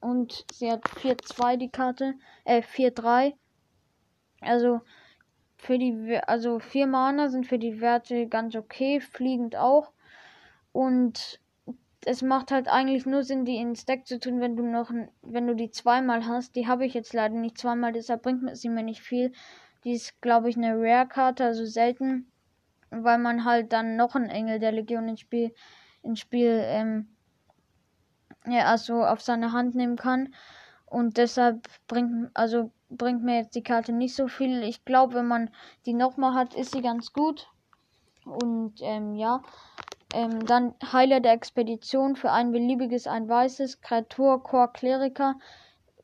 und 0.00 0.46
sie 0.52 0.70
hat 0.70 0.84
4-2 0.84 1.56
die 1.56 1.70
Karte, 1.70 2.14
äh 2.44 2.62
4-3. 2.62 3.34
Also 4.40 4.82
für 5.56 5.78
die 5.78 6.16
also 6.28 6.60
4 6.60 6.86
Mana 6.86 7.28
sind 7.28 7.48
für 7.48 7.58
die 7.58 7.80
Werte 7.80 8.28
ganz 8.28 8.54
okay, 8.54 9.00
fliegend 9.00 9.56
auch. 9.56 9.90
Und 10.70 11.40
es 12.04 12.22
macht 12.22 12.50
halt 12.50 12.68
eigentlich 12.68 13.06
nur 13.06 13.22
Sinn, 13.24 13.44
die 13.44 13.56
ins 13.56 13.84
Deck 13.84 14.06
zu 14.06 14.18
tun, 14.18 14.40
wenn 14.40 14.56
du 14.56 14.64
noch 14.64 14.90
wenn 15.22 15.46
du 15.46 15.54
die 15.54 15.70
zweimal 15.70 16.26
hast. 16.26 16.56
Die 16.56 16.66
habe 16.66 16.86
ich 16.86 16.94
jetzt 16.94 17.12
leider 17.12 17.34
nicht 17.34 17.58
zweimal, 17.58 17.92
deshalb 17.92 18.22
bringt 18.22 18.56
sie 18.56 18.68
mir 18.68 18.82
nicht 18.82 19.02
viel. 19.02 19.32
Die 19.84 19.92
ist, 19.92 20.20
glaube 20.20 20.48
ich, 20.48 20.56
eine 20.56 20.74
Rare-Karte, 20.76 21.44
also 21.44 21.64
selten, 21.64 22.30
weil 22.90 23.18
man 23.18 23.44
halt 23.44 23.72
dann 23.72 23.96
noch 23.96 24.14
einen 24.14 24.30
Engel 24.30 24.58
der 24.58 24.72
Legion 24.72 25.08
ins 25.08 25.20
Spiel, 25.20 25.54
ins 26.02 26.20
Spiel 26.20 26.60
ähm, 26.64 27.08
ja, 28.46 28.64
also 28.66 29.04
auf 29.04 29.20
seine 29.20 29.52
Hand 29.52 29.74
nehmen 29.74 29.96
kann. 29.96 30.34
Und 30.86 31.16
deshalb 31.16 31.68
bringt, 31.86 32.30
also 32.34 32.70
bringt 32.88 33.22
mir 33.22 33.36
jetzt 33.36 33.54
die 33.54 33.62
Karte 33.62 33.92
nicht 33.92 34.14
so 34.14 34.28
viel. 34.28 34.62
Ich 34.62 34.84
glaube, 34.84 35.14
wenn 35.14 35.28
man 35.28 35.50
die 35.86 35.92
nochmal 35.92 36.34
hat, 36.34 36.54
ist 36.54 36.72
sie 36.72 36.82
ganz 36.82 37.12
gut. 37.12 37.48
Und 38.24 38.74
ähm, 38.80 39.14
ja. 39.14 39.42
Ähm, 40.12 40.46
dann 40.46 40.74
Heiler 40.92 41.20
der 41.20 41.32
Expedition 41.32 42.16
für 42.16 42.32
ein 42.32 42.52
beliebiges, 42.52 43.06
ein 43.06 43.28
weißes, 43.28 43.80
Kreatur, 43.80 44.42
Chor, 44.42 44.72
Kleriker. 44.72 45.36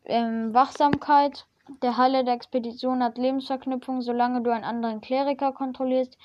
Ähm, 0.04 0.52
Wachsamkeit. 0.52 1.46
Der 1.82 1.96
Heiler 1.96 2.24
der 2.24 2.34
Expedition 2.34 3.02
hat 3.02 3.16
Lebensverknüpfung, 3.16 4.02
solange 4.02 4.42
du 4.42 4.50
einen 4.50 4.64
anderen 4.64 5.00
Kleriker 5.00 5.52
kontrollierst. 5.52 6.18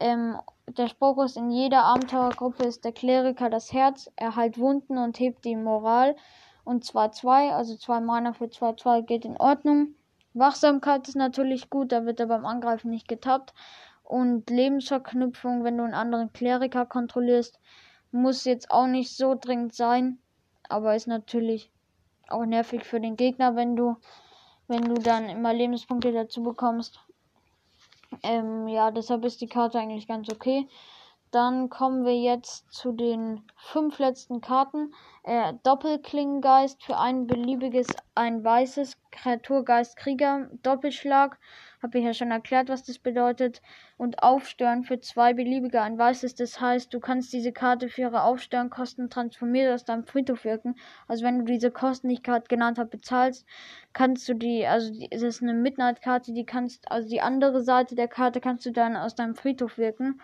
Ähm, 0.00 0.36
der 0.66 0.88
Spruch 0.88 1.22
ist, 1.22 1.36
in 1.36 1.50
jeder 1.50 1.84
Abenteuergruppe 1.84 2.64
ist 2.64 2.84
der 2.84 2.92
Kleriker 2.92 3.50
das 3.50 3.72
Herz, 3.72 4.10
er 4.16 4.34
heilt 4.34 4.58
Wunden 4.58 4.98
und 4.98 5.20
hebt 5.20 5.44
die 5.44 5.54
Moral. 5.54 6.16
Und 6.64 6.84
2-2, 6.84 7.50
also 7.52 7.76
2 7.76 8.00
Mana 8.00 8.32
für 8.32 8.46
2-2 8.46 9.02
geht 9.02 9.24
in 9.24 9.36
Ordnung. 9.36 9.94
Wachsamkeit 10.34 11.08
ist 11.08 11.16
natürlich 11.16 11.70
gut, 11.70 11.92
da 11.92 12.04
wird 12.04 12.20
er 12.20 12.26
beim 12.26 12.46
Angreifen 12.46 12.90
nicht 12.90 13.06
getappt. 13.06 13.52
Und 14.12 14.50
Lebensverknüpfung, 14.50 15.64
wenn 15.64 15.78
du 15.78 15.84
einen 15.84 15.94
anderen 15.94 16.34
Kleriker 16.34 16.84
kontrollierst, 16.84 17.58
muss 18.10 18.44
jetzt 18.44 18.70
auch 18.70 18.86
nicht 18.86 19.16
so 19.16 19.34
dringend 19.34 19.74
sein. 19.74 20.18
Aber 20.68 20.94
ist 20.94 21.06
natürlich 21.06 21.70
auch 22.28 22.44
nervig 22.44 22.84
für 22.84 23.00
den 23.00 23.16
Gegner, 23.16 23.56
wenn 23.56 23.74
du, 23.74 23.96
wenn 24.68 24.82
du 24.82 25.00
dann 25.00 25.30
immer 25.30 25.54
Lebenspunkte 25.54 26.12
dazu 26.12 26.42
bekommst. 26.42 27.00
Ähm, 28.22 28.68
ja, 28.68 28.90
deshalb 28.90 29.24
ist 29.24 29.40
die 29.40 29.46
Karte 29.46 29.78
eigentlich 29.78 30.06
ganz 30.06 30.30
okay. 30.30 30.68
Dann 31.30 31.70
kommen 31.70 32.04
wir 32.04 32.14
jetzt 32.14 32.70
zu 32.70 32.92
den 32.92 33.42
fünf 33.56 33.98
letzten 33.98 34.42
Karten. 34.42 34.92
Äh, 35.22 35.54
Doppelklingengeist 35.62 36.84
für 36.84 36.98
ein 36.98 37.26
beliebiges, 37.26 37.86
ein 38.14 38.44
weißes 38.44 38.98
Kreaturgeist 39.10 39.96
Krieger. 39.96 40.50
Doppelschlag. 40.62 41.38
Habe 41.82 41.98
ich 41.98 42.04
ja 42.04 42.14
schon 42.14 42.30
erklärt, 42.30 42.68
was 42.68 42.84
das 42.84 43.00
bedeutet. 43.00 43.60
Und 43.96 44.22
Aufstören 44.22 44.84
für 44.84 45.00
zwei 45.00 45.34
beliebige, 45.34 45.82
ein 45.82 45.98
weißes. 45.98 46.36
Das 46.36 46.60
heißt, 46.60 46.94
du 46.94 47.00
kannst 47.00 47.32
diese 47.32 47.50
Karte 47.50 47.88
für 47.88 48.02
ihre 48.02 48.22
Aufstörenkosten 48.22 49.10
transformiert 49.10 49.74
aus 49.74 49.84
deinem 49.84 50.04
Friedhof 50.04 50.44
wirken. 50.44 50.76
Also 51.08 51.24
wenn 51.24 51.40
du 51.40 51.44
diese 51.44 51.72
Kosten, 51.72 52.08
die 52.08 52.14
ich 52.14 52.22
gerade 52.22 52.46
genannt 52.46 52.78
habe, 52.78 52.88
bezahlst, 52.88 53.44
kannst 53.92 54.28
du 54.28 54.34
die, 54.34 54.64
also 54.64 54.92
es 55.10 55.22
ist 55.22 55.42
eine 55.42 55.54
Midnight-Karte, 55.54 56.32
die 56.32 56.46
kannst, 56.46 56.88
also 56.88 57.08
die 57.08 57.20
andere 57.20 57.62
Seite 57.62 57.96
der 57.96 58.08
Karte 58.08 58.40
kannst 58.40 58.64
du 58.64 58.70
dann 58.70 58.96
aus 58.96 59.16
deinem 59.16 59.34
Friedhof 59.34 59.76
wirken. 59.76 60.20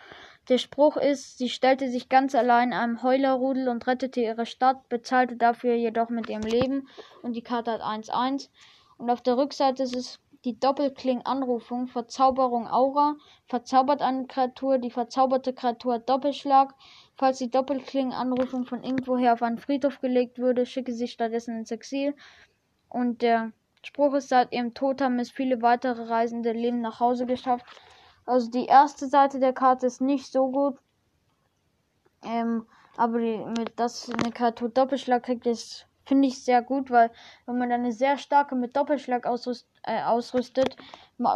Der 0.49 0.59
Spruch 0.59 0.97
ist, 0.97 1.39
sie 1.39 1.49
stellte 1.49 1.91
sich 1.91 2.09
ganz 2.09 2.37
allein 2.37 2.73
einem 2.73 3.03
Heulerrudel 3.03 3.69
und 3.69 3.87
rettete 3.89 4.21
ihre 4.21 4.47
Stadt, 4.47 4.89
bezahlte 4.89 5.37
dafür 5.37 5.75
jedoch 5.75 6.09
mit 6.09 6.29
ihrem 6.29 6.43
Leben 6.43 6.89
und 7.23 7.35
die 7.35 7.43
Karte 7.43 7.73
hat 7.73 7.83
1-1. 7.83 8.49
Und 8.97 9.11
auf 9.11 9.23
der 9.23 9.37
Rückseite 9.37 9.83
ist 9.83 9.95
es 9.95 10.21
die 10.45 10.59
Doppelkling-Anrufung, 10.59 11.89
Verzauberung 11.89 12.69
Aura, 12.69 13.17
verzaubert 13.47 14.03
eine 14.03 14.27
Kreatur, 14.27 14.79
die 14.79 14.91
verzauberte 14.91 15.53
Kreatur 15.53 15.95
hat 15.95 16.09
Doppelschlag. 16.09 16.75
Falls 17.17 17.39
die 17.39 17.51
Doppelkling-Anrufung 17.51 18.65
von 18.65 18.85
irgendwoher 18.85 19.33
auf 19.33 19.43
einen 19.43 19.59
Friedhof 19.59 20.01
gelegt 20.01 20.39
würde, 20.39 20.65
schicke 20.65 20.93
sie 20.93 21.09
stattdessen 21.09 21.59
ins 21.59 21.73
Exil. 21.73 22.15
Und 22.89 23.23
der 23.23 23.53
Spruch 23.83 24.15
ist, 24.15 24.29
seit 24.29 24.53
ihrem 24.53 24.75
Tod 24.75 25.01
haben 25.01 25.19
es 25.19 25.31
viele 25.31 25.61
weitere 25.61 26.05
Reisende 26.05 26.53
Leben 26.53 26.81
nach 26.81 27.01
Hause 27.01 27.27
geschafft. 27.27 27.67
Also 28.25 28.51
die 28.51 28.67
erste 28.67 29.09
Seite 29.09 29.41
der 29.41 29.53
Karte 29.53 29.87
ist 29.87 30.01
nicht 30.01 30.31
so 30.31 30.51
gut. 30.51 30.79
Ähm, 32.23 32.67
aber 32.97 33.19
die, 33.19 33.39
mit 33.59 33.73
das 33.77 34.11
eine 34.11 34.33
Kreatur 34.33 34.69
Doppelschlag 34.69 35.25
kriegt, 35.25 35.47
ist 35.47 35.88
finde 36.09 36.29
ich 36.29 36.43
sehr 36.43 36.63
gut, 36.63 36.91
weil 36.91 37.11
wenn 37.47 37.59
man 37.59 37.71
eine 37.71 37.93
sehr 37.93 38.17
starke 38.17 38.55
mit 38.55 38.75
Doppelschlag 38.77 39.27
ausrüst, 39.27 39.69
äh, 39.85 40.03
ausrüstet, 40.03 40.77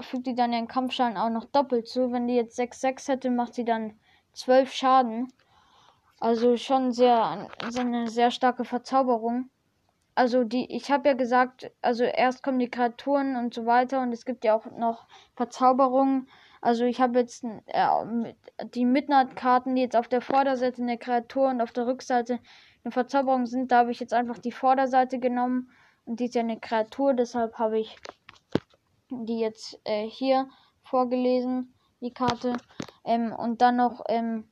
fügt 0.01 0.27
die 0.27 0.35
dann 0.35 0.53
ihren 0.53 0.69
Kampfschaden 0.69 1.17
auch 1.17 1.29
noch 1.29 1.45
doppelt 1.45 1.87
zu. 1.87 2.11
Wenn 2.11 2.27
die 2.27 2.35
jetzt 2.35 2.59
6-6 2.59 3.09
hätte, 3.09 3.31
macht 3.31 3.55
sie 3.55 3.65
dann 3.65 3.99
12 4.33 4.73
Schaden. 4.73 5.33
Also 6.19 6.57
schon 6.57 6.93
sehr, 6.93 7.49
eine 7.79 8.09
sehr 8.09 8.31
starke 8.31 8.65
Verzauberung. 8.65 9.51
Also 10.15 10.45
die, 10.45 10.75
ich 10.75 10.91
habe 10.91 11.09
ja 11.09 11.15
gesagt, 11.15 11.71
also 11.83 12.05
erst 12.05 12.43
kommen 12.43 12.59
die 12.59 12.71
Kreaturen 12.71 13.37
und 13.37 13.55
so 13.55 13.67
weiter 13.67 14.01
und 14.03 14.13
es 14.13 14.25
gibt 14.25 14.45
ja 14.45 14.55
auch 14.55 14.67
noch 14.67 15.07
Verzauberungen. 15.35 16.29
Also 16.63 16.85
ich 16.85 17.01
habe 17.01 17.19
jetzt 17.19 17.45
äh, 17.45 17.87
die 18.73 18.85
Midnight-Karten, 18.85 19.75
die 19.75 19.83
jetzt 19.83 19.97
auf 19.97 20.09
der 20.09 20.21
Vorderseite 20.21 20.81
eine 20.81 20.97
Kreatur 20.97 21.49
und 21.49 21.61
auf 21.61 21.73
der 21.73 21.89
Rückseite 21.89 22.39
eine 22.85 22.93
Verzauberung 22.93 23.47
sind. 23.47 23.73
Da 23.73 23.81
habe 23.81 23.91
ich 23.91 24.01
jetzt 24.01 24.15
einfach 24.15 24.39
die 24.39 24.53
Vorderseite 24.53 25.19
genommen 25.19 25.71
und 26.05 26.21
die 26.21 26.27
ist 26.27 26.37
ja 26.37 26.41
eine 26.41 26.61
Kreatur, 26.61 27.15
deshalb 27.15 27.59
habe 27.59 27.81
ich 27.81 27.97
die 29.11 29.41
jetzt 29.41 29.79
äh, 29.85 30.07
hier 30.07 30.49
vorgelesen, 30.85 31.75
die 32.01 32.13
Karte. 32.13 32.57
Ähm, 33.05 33.33
und 33.33 33.61
dann 33.61 33.77
noch 33.77 34.05
ähm, 34.09 34.45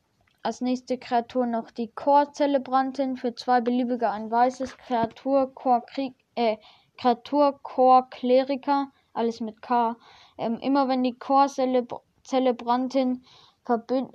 als 0.43 0.61
nächste 0.61 0.99
Kreatur 0.99 1.47
noch 1.47 1.71
die 1.71 1.93
Core-Zelebrantin 1.93 3.17
für 3.17 3.35
zwei 3.37 3.61
beliebige 3.61 4.11
ein 4.11 4.31
weißes 4.31 4.77
Kreatur, 4.79 5.55
Core 5.55 5.85
Krieg, 5.87 6.15
äh, 6.35 6.57
Kreatur, 6.99 7.61
Core 7.63 8.07
Kleriker, 8.11 8.91
alles 9.13 9.41
mit 9.41 9.63
K. 9.63 9.97
Ähm, 10.41 10.59
immer 10.61 10.89
wenn 10.89 11.03
die 11.03 11.19
Core-Zelebrantin 11.19 13.25
verbindet, 13.65 14.15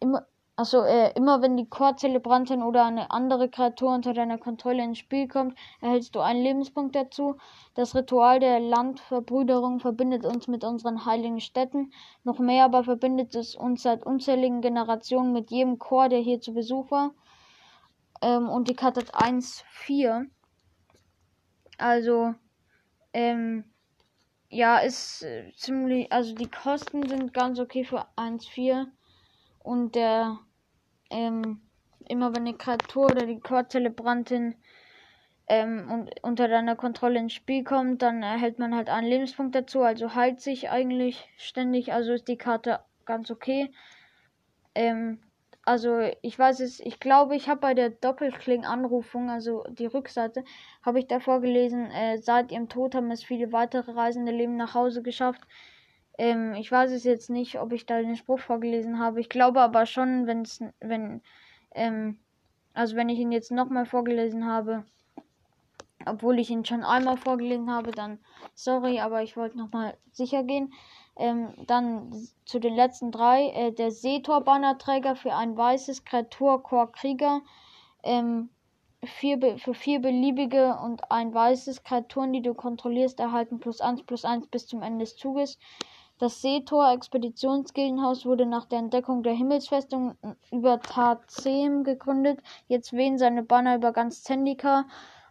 immer, 0.00 0.26
Achso, 0.54 0.82
äh, 0.82 1.12
immer 1.14 1.40
wenn 1.40 1.56
die 1.56 1.68
Core-Zelebrantin 1.68 2.62
oder 2.62 2.84
eine 2.84 3.10
andere 3.10 3.48
Kreatur 3.48 3.94
unter 3.94 4.12
deiner 4.12 4.36
Kontrolle 4.36 4.84
ins 4.84 4.98
Spiel 4.98 5.26
kommt, 5.26 5.58
erhältst 5.80 6.14
du 6.14 6.20
einen 6.20 6.42
Lebenspunkt 6.42 6.94
dazu. 6.94 7.36
Das 7.74 7.94
Ritual 7.94 8.38
der 8.38 8.60
Landverbrüderung 8.60 9.80
verbindet 9.80 10.26
uns 10.26 10.48
mit 10.48 10.62
unseren 10.62 11.06
heiligen 11.06 11.40
Städten. 11.40 11.90
Noch 12.22 12.38
mehr 12.38 12.66
aber 12.66 12.84
verbindet 12.84 13.34
es 13.34 13.56
uns 13.56 13.82
seit 13.82 14.04
unzähligen 14.04 14.60
Generationen 14.60 15.32
mit 15.32 15.50
jedem 15.50 15.78
Chor, 15.78 16.10
der 16.10 16.20
hier 16.20 16.40
zu 16.40 16.52
Besuch 16.52 16.90
war. 16.90 17.12
Ähm, 18.20 18.50
und 18.50 18.68
die 18.68 18.76
Karte 18.76 19.00
hat 19.00 19.14
1-4. 19.14 20.26
Also, 21.78 22.34
ähm, 23.14 23.71
ja, 24.52 24.78
ist 24.78 25.22
äh, 25.22 25.50
ziemlich, 25.56 26.12
also 26.12 26.34
die 26.34 26.50
Kosten 26.50 27.08
sind 27.08 27.32
ganz 27.32 27.58
okay 27.58 27.84
für 27.84 28.06
1-4. 28.16 28.86
Und 29.60 29.94
der, 29.94 30.38
ähm, 31.10 31.62
immer 32.06 32.34
wenn 32.34 32.42
eine 32.42 32.56
Kreatur 32.56 33.06
oder 33.06 33.26
die 33.26 33.40
Core-Zelebrantin 33.40 34.56
ähm, 35.48 35.90
und 35.90 36.10
unter 36.22 36.48
deiner 36.48 36.76
Kontrolle 36.76 37.18
ins 37.18 37.32
Spiel 37.32 37.64
kommt, 37.64 38.02
dann 38.02 38.22
erhält 38.22 38.58
man 38.58 38.74
halt 38.74 38.90
einen 38.90 39.08
Lebenspunkt 39.08 39.54
dazu. 39.54 39.82
Also 39.82 40.14
heilt 40.14 40.42
sich 40.42 40.68
eigentlich 40.68 41.26
ständig. 41.38 41.94
Also 41.94 42.12
ist 42.12 42.28
die 42.28 42.36
Karte 42.36 42.80
ganz 43.06 43.30
okay. 43.30 43.72
Ähm, 44.74 45.20
also 45.64 46.00
ich 46.22 46.38
weiß 46.38 46.60
es, 46.60 46.80
ich 46.80 46.98
glaube, 46.98 47.36
ich 47.36 47.48
habe 47.48 47.60
bei 47.60 47.74
der 47.74 47.90
Doppelkling-Anrufung, 47.90 49.30
also 49.30 49.64
die 49.70 49.86
Rückseite, 49.86 50.44
habe 50.82 50.98
ich 50.98 51.06
davor 51.06 51.40
gelesen, 51.40 51.90
äh, 51.90 52.18
seit 52.18 52.50
ihrem 52.50 52.68
Tod 52.68 52.94
haben 52.94 53.10
es 53.10 53.22
viele 53.22 53.52
weitere 53.52 53.92
reisende 53.92 54.32
Leben 54.32 54.56
nach 54.56 54.74
Hause 54.74 55.02
geschafft. 55.02 55.42
Ähm, 56.18 56.54
ich 56.54 56.70
weiß 56.70 56.90
es 56.90 57.04
jetzt 57.04 57.30
nicht, 57.30 57.60
ob 57.60 57.72
ich 57.72 57.86
da 57.86 58.00
den 58.00 58.16
Spruch 58.16 58.40
vorgelesen 58.40 58.98
habe. 58.98 59.20
Ich 59.20 59.28
glaube 59.28 59.60
aber 59.60 59.86
schon, 59.86 60.26
wenn's, 60.26 60.60
wenn, 60.80 61.22
ähm, 61.74 62.18
also 62.74 62.96
wenn 62.96 63.08
ich 63.08 63.18
ihn 63.18 63.32
jetzt 63.32 63.52
nochmal 63.52 63.86
vorgelesen 63.86 64.46
habe, 64.46 64.84
obwohl 66.06 66.38
ich 66.40 66.50
ihn 66.50 66.64
schon 66.64 66.82
einmal 66.82 67.16
vorgelesen 67.16 67.70
habe, 67.70 67.92
dann 67.92 68.18
sorry, 68.54 69.00
aber 69.00 69.22
ich 69.22 69.36
wollte 69.36 69.58
nochmal 69.58 69.96
sicher 70.10 70.42
gehen. 70.42 70.72
Ähm, 71.16 71.52
dann 71.66 72.12
zu 72.44 72.58
den 72.58 72.74
letzten 72.74 73.12
drei. 73.12 73.48
Äh, 73.48 73.72
der 73.72 73.90
Seetor-Bannerträger 73.90 75.16
für 75.16 75.34
ein 75.34 75.56
weißes 75.56 76.04
Kreatur-Chor-Krieger. 76.04 77.42
Ähm, 78.02 78.48
vier, 79.04 79.58
für 79.58 79.74
vier 79.74 80.00
beliebige 80.00 80.78
und 80.82 81.10
ein 81.10 81.34
weißes 81.34 81.82
Kreaturen, 81.82 82.32
die 82.32 82.42
du 82.42 82.54
kontrollierst, 82.54 83.18
erhalten 83.20 83.58
plus 83.58 83.80
1 83.80 84.04
plus 84.04 84.24
1 84.24 84.46
bis 84.46 84.66
zum 84.66 84.82
Ende 84.82 85.04
des 85.04 85.16
Zuges. 85.16 85.58
Das 86.18 86.40
Seetor 86.40 86.92
Expeditionsgildenhaus 86.92 88.24
wurde 88.24 88.46
nach 88.46 88.66
der 88.66 88.78
Entdeckung 88.78 89.24
der 89.24 89.32
Himmelsfestung 89.32 90.16
über 90.52 90.80
Tarzem 90.80 91.82
gegründet. 91.82 92.40
Jetzt 92.68 92.92
wehen 92.92 93.18
seine 93.18 93.42
Banner 93.42 93.74
über 93.74 93.92
ganz 93.92 94.22
Zendika 94.22 94.84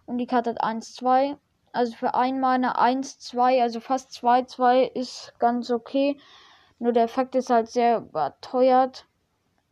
und 0.05 0.17
die 0.17 0.27
Karte 0.27 0.49
hat 0.49 0.61
1-2. 0.61 1.37
Also 1.73 1.95
für 1.95 2.15
ein 2.15 2.39
Mana 2.39 2.77
1-2, 2.77 3.61
also 3.61 3.79
fast 3.79 4.11
2-2 4.11 4.91
ist 4.93 5.33
ganz 5.39 5.71
okay. 5.71 6.17
Nur 6.79 6.91
der 6.91 7.03
Effekt 7.03 7.35
ist 7.35 7.49
halt 7.49 7.69
sehr 7.69 7.97
überteuert. 7.97 9.05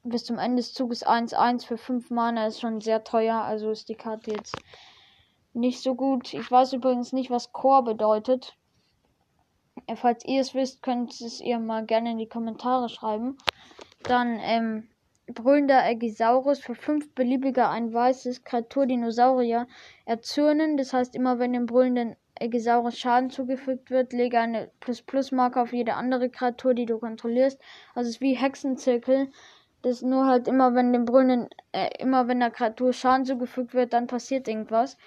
Bis 0.03 0.23
zum 0.23 0.37
Ende 0.37 0.57
des 0.57 0.73
Zuges 0.73 1.05
1-1 1.05 1.65
für 1.65 1.77
5 1.77 2.09
Mana 2.09 2.47
ist 2.47 2.61
schon 2.61 2.79
sehr 2.81 3.03
teuer. 3.03 3.41
Also 3.41 3.71
ist 3.71 3.89
die 3.89 3.95
Karte 3.95 4.31
jetzt 4.31 4.55
nicht 5.53 5.81
so 5.81 5.95
gut. 5.95 6.33
Ich 6.33 6.49
weiß 6.49 6.73
übrigens 6.73 7.11
nicht, 7.11 7.31
was 7.31 7.51
Core 7.51 7.83
bedeutet. 7.83 8.55
Falls 9.95 10.23
ihr 10.25 10.41
es 10.41 10.53
wisst, 10.53 10.83
könnt 10.83 11.19
es 11.19 11.41
ihr 11.41 11.59
mal 11.59 11.85
gerne 11.85 12.11
in 12.11 12.17
die 12.17 12.29
Kommentare 12.29 12.89
schreiben. 12.89 13.37
Dann, 14.03 14.39
ähm, 14.41 14.87
brüllender 15.33 15.85
Ägisaurus 15.89 16.59
für 16.59 16.75
fünf 16.75 17.13
beliebiger 17.13 17.69
ein 17.69 17.93
weißes 17.93 18.43
Kreatur-Dinosaurier 18.43 19.67
erzürnen. 20.05 20.77
Das 20.77 20.93
heißt, 20.93 21.15
immer 21.15 21.39
wenn 21.39 21.53
dem 21.53 21.65
brüllenden 21.65 22.15
Ägisaurus 22.39 22.97
Schaden 22.97 23.29
zugefügt 23.29 23.91
wird, 23.91 24.13
lege 24.13 24.39
eine 24.39 24.71
Plus-Plus-Marke 24.79 25.61
auf 25.61 25.73
jede 25.73 25.95
andere 25.95 26.29
Kreatur, 26.29 26.73
die 26.73 26.85
du 26.85 26.97
kontrollierst. 26.97 27.59
Also 27.93 28.09
es 28.09 28.15
ist 28.15 28.21
wie 28.21 28.33
Hexenzirkel. 28.35 29.29
Das 29.81 29.97
ist 29.97 30.03
nur 30.03 30.25
halt 30.25 30.47
immer, 30.47 30.75
wenn 30.75 30.91
dem 30.93 31.05
brüllenden, 31.05 31.49
äh, 31.71 31.89
immer 31.99 32.27
wenn 32.27 32.39
der 32.39 32.51
Kreatur 32.51 32.93
Schaden 32.93 33.25
zugefügt 33.25 33.73
wird, 33.73 33.93
dann 33.93 34.07
passiert 34.07 34.47
irgendwas. 34.47 34.97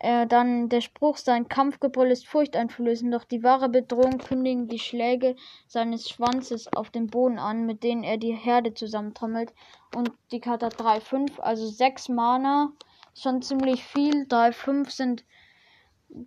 Äh, 0.00 0.26
dann 0.26 0.68
der 0.68 0.80
Spruch, 0.80 1.16
sein 1.16 1.48
Kampfgebrüll 1.48 2.10
ist 2.10 2.26
furchteinflößend, 2.26 3.12
doch 3.12 3.24
die 3.24 3.42
wahre 3.42 3.68
Bedrohung 3.68 4.18
kündigen 4.18 4.68
die 4.68 4.78
Schläge 4.78 5.34
seines 5.66 6.08
Schwanzes 6.08 6.68
auf 6.72 6.90
dem 6.90 7.08
Boden 7.08 7.38
an, 7.38 7.66
mit 7.66 7.82
denen 7.82 8.04
er 8.04 8.16
die 8.16 8.32
Herde 8.32 8.74
zusammentrommelt. 8.74 9.52
Und 9.96 10.12
die 10.30 10.40
Karte 10.40 10.66
hat 10.66 10.80
3-5, 10.80 11.40
also 11.40 11.66
6 11.66 12.10
Mana. 12.10 12.72
Schon 13.14 13.42
ziemlich 13.42 13.82
viel. 13.84 14.26
3-5 14.28 14.90
sind 14.90 15.24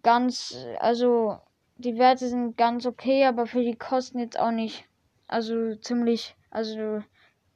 ganz, 0.03 0.57
also 0.79 1.37
die 1.77 1.97
Werte 1.97 2.27
sind 2.27 2.57
ganz 2.57 2.85
okay, 2.85 3.25
aber 3.25 3.47
für 3.47 3.63
die 3.63 3.77
Kosten 3.77 4.19
jetzt 4.19 4.37
auch 4.37 4.51
nicht. 4.51 4.85
Also 5.27 5.75
ziemlich, 5.75 6.35
also 6.49 7.01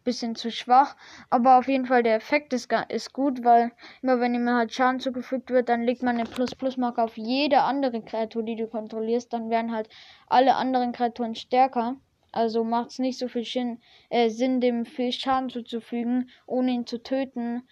bisschen 0.06 0.36
zu 0.36 0.50
schwach. 0.50 0.96
Aber 1.30 1.58
auf 1.58 1.68
jeden 1.68 1.86
Fall 1.86 2.04
der 2.04 2.16
Effekt 2.16 2.54
ist, 2.54 2.74
ist 2.88 3.12
gut, 3.12 3.44
weil 3.44 3.74
immer 4.02 4.22
wenn 4.22 4.34
ihm 4.34 4.50
halt 4.50 4.74
Schaden 4.74 5.02
zugefügt 5.02 5.50
wird, 5.50 5.68
dann 5.68 5.84
legt 5.84 6.02
man 6.02 6.16
eine 6.16 6.30
Plus-Plus-Marke 6.30 7.04
auf 7.04 7.18
jede 7.18 7.62
andere 7.62 8.02
Kreatur, 8.02 8.44
die 8.44 8.56
du 8.56 8.68
kontrollierst. 8.68 9.34
Dann 9.34 9.50
werden 9.50 9.74
halt 9.74 9.90
alle 10.28 10.56
anderen 10.56 10.94
Kreaturen 10.94 11.36
stärker. 11.36 11.98
Also 12.32 12.64
macht 12.64 12.92
es 12.92 13.00
nicht 13.00 13.18
so 13.18 13.28
viel 13.28 13.46
Sinn, 13.46 13.80
äh, 14.10 14.30
Sinn, 14.30 14.62
dem 14.62 14.86
viel 14.86 15.12
Schaden 15.12 15.50
zuzufügen, 15.50 16.30
ohne 16.46 16.72
ihn 16.72 16.86
zu 16.86 17.02
töten. 17.02 17.68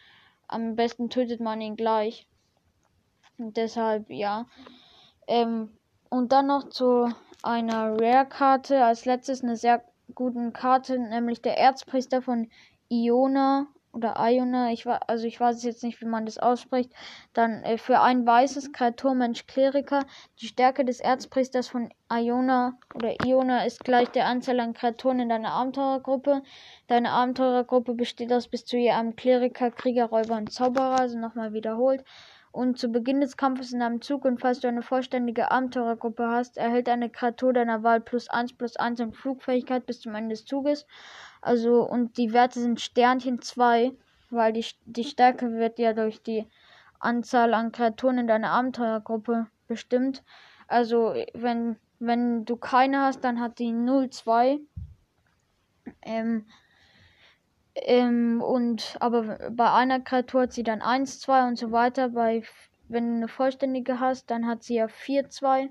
Am 0.48 0.76
besten 0.76 1.10
tötet 1.10 1.40
man 1.40 1.62
ihn 1.62 1.76
gleich. 1.76 2.28
Und 3.38 3.58
deshalb, 3.58 4.10
ja. 4.10 4.46
Ähm, 5.28 5.78
und 6.10 6.32
dann 6.32 6.48
noch 6.48 6.70
zu 6.70 7.12
einer 7.42 8.00
Rare-Karte. 8.00 8.86
Als 8.86 9.06
letztes 9.06 9.44
eine 9.44 9.58
sehr 9.58 9.84
guten 10.14 10.54
Karte, 10.54 10.98
nämlich 11.00 11.42
der 11.42 11.58
Erzpriester 11.58 12.22
von 12.22 12.50
Iona 12.90 13.68
oder 13.94 14.16
Iona, 14.18 14.72
ich 14.72 14.88
war, 14.88 15.08
also 15.08 15.28
ich 15.28 15.40
weiß 15.40 15.64
jetzt 15.64 15.84
nicht, 15.84 16.02
wie 16.02 16.06
man 16.06 16.26
das 16.26 16.40
ausspricht. 16.40 16.92
Dann 17.34 17.64
äh, 17.64 17.78
für 17.78 18.02
ein 18.02 18.26
weißes 18.26 18.74
Kreaturmensch 18.74 19.46
Kleriker. 19.46 20.08
Die 20.42 20.48
Stärke 20.48 20.84
des 20.84 21.00
Erzpriesters 21.00 21.68
von 21.68 21.94
Iona 22.12 22.80
oder 22.94 23.22
Iona 23.22 23.66
ist 23.66 23.84
gleich 23.84 24.10
der 24.12 24.26
Anzahl 24.26 24.60
an 24.60 24.74
Kreaturen 24.74 25.20
in 25.20 25.30
deiner 25.30 25.52
Abenteurergruppe. 25.52 26.42
Deine 26.88 27.12
Abenteurergruppe 27.12 27.94
besteht 27.94 28.34
aus 28.34 28.48
bis 28.48 28.66
zu 28.66 28.78
je 28.78 28.92
einem 28.92 29.16
Kleriker, 29.16 29.70
Krieger, 29.70 30.06
Räuber 30.06 30.38
und 30.38 30.52
Zauberer, 30.52 30.98
also 30.98 31.20
nochmal 31.20 31.54
wiederholt 31.54 32.04
und 32.54 32.78
zu 32.78 32.90
Beginn 32.90 33.20
des 33.20 33.36
Kampfes 33.36 33.74
in 33.74 33.82
einem 33.82 34.00
Zug 34.00 34.26
und 34.26 34.40
falls 34.40 34.60
du 34.60 34.68
eine 34.68 34.84
vollständige 34.84 35.50
Abenteurergruppe 35.50 36.28
hast, 36.28 36.58
erhält 36.58 36.88
eine 36.88 37.10
Kreatur 37.10 37.52
deiner 37.52 37.82
Wahl 37.82 38.00
plus 38.00 38.30
1 38.30 38.54
plus 38.54 38.76
1 38.76 39.00
in 39.00 39.12
Flugfähigkeit 39.12 39.88
bis 39.88 40.02
zum 40.02 40.14
Ende 40.14 40.36
des 40.36 40.46
Zuges. 40.46 40.86
Also, 41.42 41.82
und 41.82 42.16
die 42.18 42.32
Werte 42.32 42.60
sind 42.60 42.80
Sternchen 42.80 43.42
2, 43.42 43.92
weil 44.30 44.54
die, 44.54 44.64
die 44.86 45.04
Stärke 45.04 45.54
wird 45.54 45.80
ja 45.80 45.94
durch 45.94 46.22
die 46.22 46.48
Anzahl 47.00 47.56
an 47.56 47.72
Kreaturen 47.72 48.20
in 48.20 48.28
deiner 48.28 48.52
Abenteurergruppe 48.52 49.48
bestimmt. 49.68 50.24
Also, 50.68 51.16
wenn, 51.34 51.78
wenn 51.98 52.46
du 52.46 52.56
keine 52.56 53.02
hast, 53.02 53.24
dann 53.24 53.42
hat 53.42 53.58
die 53.58 53.74
0,2. 53.74 54.60
Ähm, 56.04 56.46
ähm, 57.76 58.42
und 58.42 58.98
aber 59.00 59.52
bei 59.52 59.72
einer 59.72 60.00
Kreatur 60.00 60.44
hat 60.44 60.54
sie 60.54 60.64
dann 60.64 60.82
1, 60.82 61.20
2 61.20 61.48
und 61.48 61.58
so 61.58 61.72
weiter. 61.72 62.10
Bei 62.10 62.44
wenn 62.90 63.10
du 63.10 63.16
eine 63.16 63.28
vollständige 63.28 64.00
hast, 64.00 64.30
dann 64.30 64.46
hat 64.46 64.64
sie 64.64 64.76
ja 64.76 64.88
4, 64.88 65.30
2. 65.30 65.70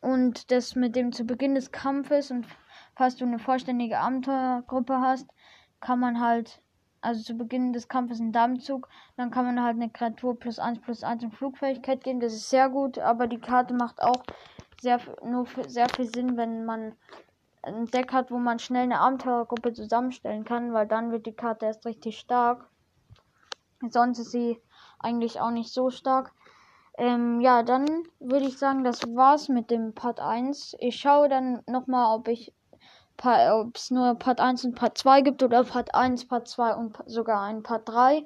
Und 0.00 0.50
das 0.50 0.74
mit 0.74 0.96
dem 0.96 1.12
zu 1.12 1.24
Beginn 1.24 1.54
des 1.54 1.72
Kampfes 1.72 2.30
und 2.30 2.46
falls 2.94 3.16
du 3.16 3.24
eine 3.24 3.38
vollständige 3.38 3.98
Abenteuergruppe 3.98 5.00
hast, 5.00 5.28
kann 5.80 6.00
man 6.00 6.20
halt, 6.20 6.60
also 7.00 7.22
zu 7.22 7.34
Beginn 7.34 7.72
des 7.72 7.88
Kampfes 7.88 8.20
ein 8.20 8.32
Dammzug, 8.32 8.88
dann 9.16 9.30
kann 9.30 9.44
man 9.46 9.62
halt 9.62 9.76
eine 9.76 9.90
Kreatur 9.90 10.38
plus 10.38 10.58
1 10.58 10.80
plus 10.80 11.02
1 11.02 11.22
in 11.22 11.32
Flugfähigkeit 11.32 12.02
geben. 12.02 12.20
Das 12.20 12.34
ist 12.34 12.50
sehr 12.50 12.68
gut, 12.68 12.98
aber 12.98 13.26
die 13.26 13.40
Karte 13.40 13.74
macht 13.74 14.02
auch 14.02 14.22
sehr, 14.80 15.00
nur 15.22 15.46
sehr 15.66 15.88
viel 15.88 16.06
Sinn, 16.06 16.36
wenn 16.36 16.64
man 16.64 16.94
ein 17.62 17.86
Deck 17.86 18.12
hat, 18.12 18.30
wo 18.30 18.38
man 18.38 18.58
schnell 18.58 18.84
eine 18.84 19.00
Abenteurergruppe 19.00 19.72
zusammenstellen 19.72 20.44
kann, 20.44 20.72
weil 20.72 20.86
dann 20.86 21.10
wird 21.12 21.26
die 21.26 21.34
Karte 21.34 21.66
erst 21.66 21.86
richtig 21.86 22.18
stark. 22.18 22.68
Sonst 23.88 24.18
ist 24.18 24.30
sie 24.30 24.60
eigentlich 24.98 25.40
auch 25.40 25.50
nicht 25.50 25.72
so 25.72 25.90
stark. 25.90 26.32
Ähm, 26.98 27.40
ja, 27.40 27.62
dann 27.62 27.86
würde 28.18 28.46
ich 28.46 28.58
sagen, 28.58 28.84
das 28.84 29.02
war's 29.14 29.48
mit 29.48 29.70
dem 29.70 29.94
Part 29.94 30.20
1. 30.20 30.76
Ich 30.80 30.96
schaue 30.96 31.28
dann 31.28 31.62
nochmal, 31.66 32.14
ob 32.14 32.28
ich 32.28 32.52
ob 33.22 33.76
es 33.76 33.90
nur 33.90 34.14
Part 34.14 34.40
1 34.40 34.64
und 34.64 34.74
Part 34.74 34.96
2 34.96 35.20
gibt 35.20 35.42
oder 35.42 35.64
Part 35.64 35.94
1, 35.94 36.26
Part 36.26 36.48
2 36.48 36.74
und 36.74 36.98
sogar 37.06 37.42
ein 37.42 37.62
Part 37.62 37.88
3. 37.88 38.24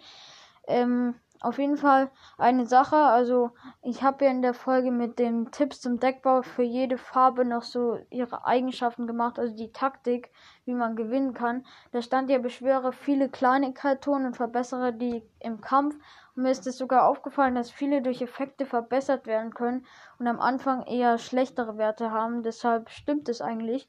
Ähm, 0.68 1.16
auf 1.44 1.58
jeden 1.58 1.76
Fall 1.76 2.10
eine 2.38 2.66
Sache. 2.66 2.96
Also, 2.96 3.50
ich 3.82 4.02
habe 4.02 4.24
ja 4.24 4.30
in 4.30 4.42
der 4.42 4.54
Folge 4.54 4.90
mit 4.90 5.18
den 5.18 5.50
Tipps 5.50 5.80
zum 5.80 6.00
Deckbau 6.00 6.42
für 6.42 6.62
jede 6.62 6.98
Farbe 6.98 7.44
noch 7.44 7.62
so 7.62 7.98
ihre 8.10 8.44
Eigenschaften 8.46 9.06
gemacht, 9.06 9.38
also 9.38 9.54
die 9.54 9.72
Taktik, 9.72 10.30
wie 10.64 10.74
man 10.74 10.96
gewinnen 10.96 11.34
kann. 11.34 11.66
Da 11.92 12.02
stand 12.02 12.30
ja, 12.30 12.38
beschwöre 12.38 12.92
viele 12.92 13.28
kleine 13.28 13.72
Kreaturen 13.74 14.26
und 14.26 14.36
verbessere 14.36 14.92
die 14.92 15.22
im 15.38 15.60
Kampf. 15.60 15.96
Und 16.34 16.42
mir 16.42 16.50
ist 16.50 16.66
es 16.66 16.78
sogar 16.78 17.06
aufgefallen, 17.06 17.54
dass 17.54 17.70
viele 17.70 18.02
durch 18.02 18.22
Effekte 18.22 18.66
verbessert 18.66 19.26
werden 19.26 19.54
können 19.54 19.86
und 20.18 20.26
am 20.26 20.40
Anfang 20.40 20.82
eher 20.86 21.18
schlechtere 21.18 21.78
Werte 21.78 22.10
haben. 22.10 22.42
Deshalb 22.42 22.90
stimmt 22.90 23.28
es 23.28 23.40
eigentlich. 23.40 23.88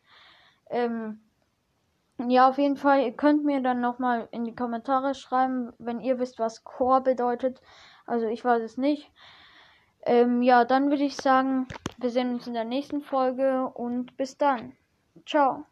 Ähm, 0.70 1.22
ja, 2.18 2.50
auf 2.50 2.58
jeden 2.58 2.78
Fall, 2.78 3.04
ihr 3.04 3.12
könnt 3.12 3.44
mir 3.44 3.62
dann 3.62 3.82
nochmal 3.82 4.28
in 4.32 4.46
die 4.46 4.56
Kommentare 4.56 5.14
schreiben, 5.16 5.74
wenn 5.80 6.00
ihr 6.00 6.20
wisst, 6.20 6.40
was 6.40 6.64
Core 6.64 7.02
bedeutet. 7.02 7.62
Also 8.06 8.28
ich 8.28 8.44
weiß 8.44 8.64
es 8.64 8.78
nicht. 8.78 9.12
Ähm, 10.06 10.42
ja, 10.42 10.66
dann 10.66 10.90
würde 10.90 11.04
ich 11.04 11.16
sagen, 11.16 11.68
wir 11.98 12.10
sehen 12.10 12.36
uns 12.36 12.48
in 12.48 12.54
der 12.54 12.64
nächsten 12.64 13.02
Folge 13.02 13.68
und 13.68 14.16
bis 14.18 14.38
dann. 14.38 14.74
Ciao. 15.26 15.66